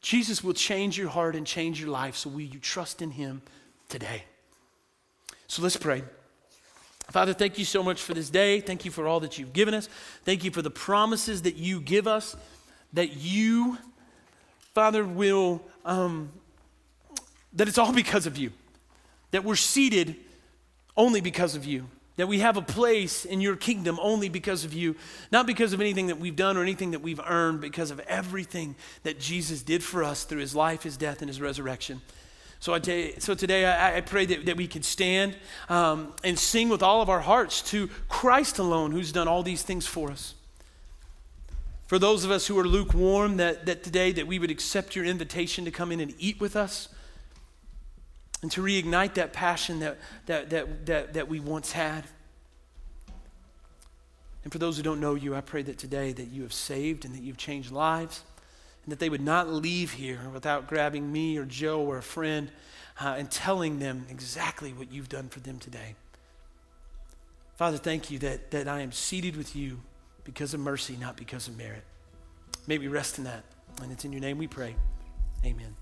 Jesus 0.00 0.44
will 0.44 0.54
change 0.54 0.96
your 0.96 1.08
heart 1.08 1.34
and 1.34 1.44
change 1.44 1.80
your 1.80 1.90
life. 1.90 2.14
So 2.14 2.30
will 2.30 2.42
you 2.42 2.60
trust 2.60 3.02
in 3.02 3.10
him 3.10 3.42
today? 3.88 4.22
So 5.48 5.60
let's 5.60 5.76
pray. 5.76 6.04
Father, 7.10 7.32
thank 7.32 7.58
you 7.58 7.64
so 7.64 7.82
much 7.82 8.02
for 8.02 8.14
this 8.14 8.30
day. 8.30 8.60
Thank 8.60 8.84
you 8.84 8.90
for 8.90 9.06
all 9.06 9.20
that 9.20 9.38
you've 9.38 9.52
given 9.52 9.74
us. 9.74 9.88
Thank 10.24 10.44
you 10.44 10.50
for 10.50 10.60
the 10.60 10.70
promises 10.70 11.42
that 11.42 11.56
you 11.56 11.80
give 11.80 12.06
us, 12.06 12.36
that 12.92 13.16
you, 13.16 13.78
Father, 14.74 15.04
will, 15.04 15.62
um, 15.84 16.30
that 17.52 17.68
it's 17.68 17.78
all 17.78 17.92
because 17.92 18.26
of 18.26 18.36
you, 18.36 18.52
that 19.30 19.44
we're 19.44 19.56
seated 19.56 20.16
only 20.96 21.20
because 21.20 21.54
of 21.54 21.64
you, 21.64 21.86
that 22.16 22.26
we 22.26 22.40
have 22.40 22.56
a 22.56 22.62
place 22.62 23.24
in 23.24 23.40
your 23.40 23.54
kingdom 23.54 23.98
only 24.02 24.28
because 24.28 24.64
of 24.64 24.72
you, 24.72 24.96
not 25.30 25.46
because 25.46 25.72
of 25.72 25.80
anything 25.80 26.08
that 26.08 26.18
we've 26.18 26.36
done 26.36 26.56
or 26.56 26.62
anything 26.62 26.90
that 26.90 27.02
we've 27.02 27.20
earned, 27.24 27.60
because 27.60 27.90
of 27.90 28.00
everything 28.00 28.74
that 29.04 29.20
Jesus 29.20 29.62
did 29.62 29.84
for 29.84 30.02
us 30.02 30.24
through 30.24 30.40
his 30.40 30.56
life, 30.56 30.82
his 30.82 30.96
death, 30.96 31.20
and 31.20 31.28
his 31.28 31.40
resurrection. 31.40 32.00
So, 32.66 32.74
I 32.74 32.80
so 33.18 33.36
today 33.36 33.64
I, 33.64 33.98
I, 33.98 34.00
pray 34.00 34.26
that, 34.26 34.46
that 34.46 34.56
we 34.56 34.66
could 34.66 34.84
stand 34.84 35.36
um, 35.68 36.12
and 36.24 36.36
sing 36.36 36.68
with 36.68 36.82
all 36.82 37.00
of 37.00 37.08
our 37.08 37.20
hearts 37.20 37.62
to 37.70 37.88
Christ 38.08 38.58
alone, 38.58 38.90
who's 38.90 39.12
done 39.12 39.28
all 39.28 39.44
these 39.44 39.62
things 39.62 39.86
for 39.86 40.10
us. 40.10 40.34
For 41.86 41.96
those 41.96 42.24
of 42.24 42.32
us 42.32 42.48
who 42.48 42.58
are 42.58 42.66
lukewarm, 42.66 43.36
that, 43.36 43.66
that 43.66 43.84
today 43.84 44.10
that 44.10 44.26
we 44.26 44.40
would 44.40 44.50
accept 44.50 44.96
your 44.96 45.04
invitation 45.04 45.64
to 45.64 45.70
come 45.70 45.92
in 45.92 46.00
and 46.00 46.12
eat 46.18 46.40
with 46.40 46.56
us 46.56 46.88
and 48.42 48.50
to 48.50 48.62
reignite 48.62 49.14
that 49.14 49.32
passion 49.32 49.78
that, 49.78 49.98
that, 50.26 50.50
that, 50.50 50.86
that, 50.86 51.14
that 51.14 51.28
we 51.28 51.38
once 51.38 51.70
had. 51.70 52.02
And 54.42 54.52
for 54.52 54.58
those 54.58 54.76
who 54.76 54.82
don't 54.82 54.98
know 54.98 55.14
you, 55.14 55.36
I 55.36 55.40
pray 55.40 55.62
that 55.62 55.78
today 55.78 56.12
that 56.14 56.32
you 56.32 56.42
have 56.42 56.52
saved 56.52 57.04
and 57.04 57.14
that 57.14 57.22
you've 57.22 57.36
changed 57.36 57.70
lives 57.70 58.22
and 58.86 58.92
that 58.92 59.00
they 59.00 59.08
would 59.08 59.20
not 59.20 59.48
leave 59.48 59.92
here 59.92 60.20
without 60.32 60.68
grabbing 60.68 61.10
me 61.10 61.36
or 61.36 61.44
Joe 61.44 61.82
or 61.82 61.98
a 61.98 62.02
friend 62.02 62.50
uh, 63.00 63.16
and 63.18 63.28
telling 63.28 63.80
them 63.80 64.06
exactly 64.08 64.72
what 64.72 64.92
you've 64.92 65.08
done 65.08 65.28
for 65.28 65.40
them 65.40 65.58
today. 65.58 65.96
Father, 67.56 67.78
thank 67.78 68.10
you 68.10 68.20
that, 68.20 68.52
that 68.52 68.68
I 68.68 68.80
am 68.80 68.92
seated 68.92 69.36
with 69.36 69.56
you 69.56 69.80
because 70.24 70.54
of 70.54 70.60
mercy, 70.60 70.96
not 70.96 71.16
because 71.16 71.48
of 71.48 71.58
merit. 71.58 71.82
May 72.68 72.78
we 72.78 72.86
rest 72.86 73.18
in 73.18 73.24
that. 73.24 73.44
And 73.82 73.90
it's 73.90 74.04
in 74.04 74.12
your 74.12 74.20
name 74.20 74.38
we 74.38 74.46
pray. 74.46 74.76
Amen. 75.44 75.76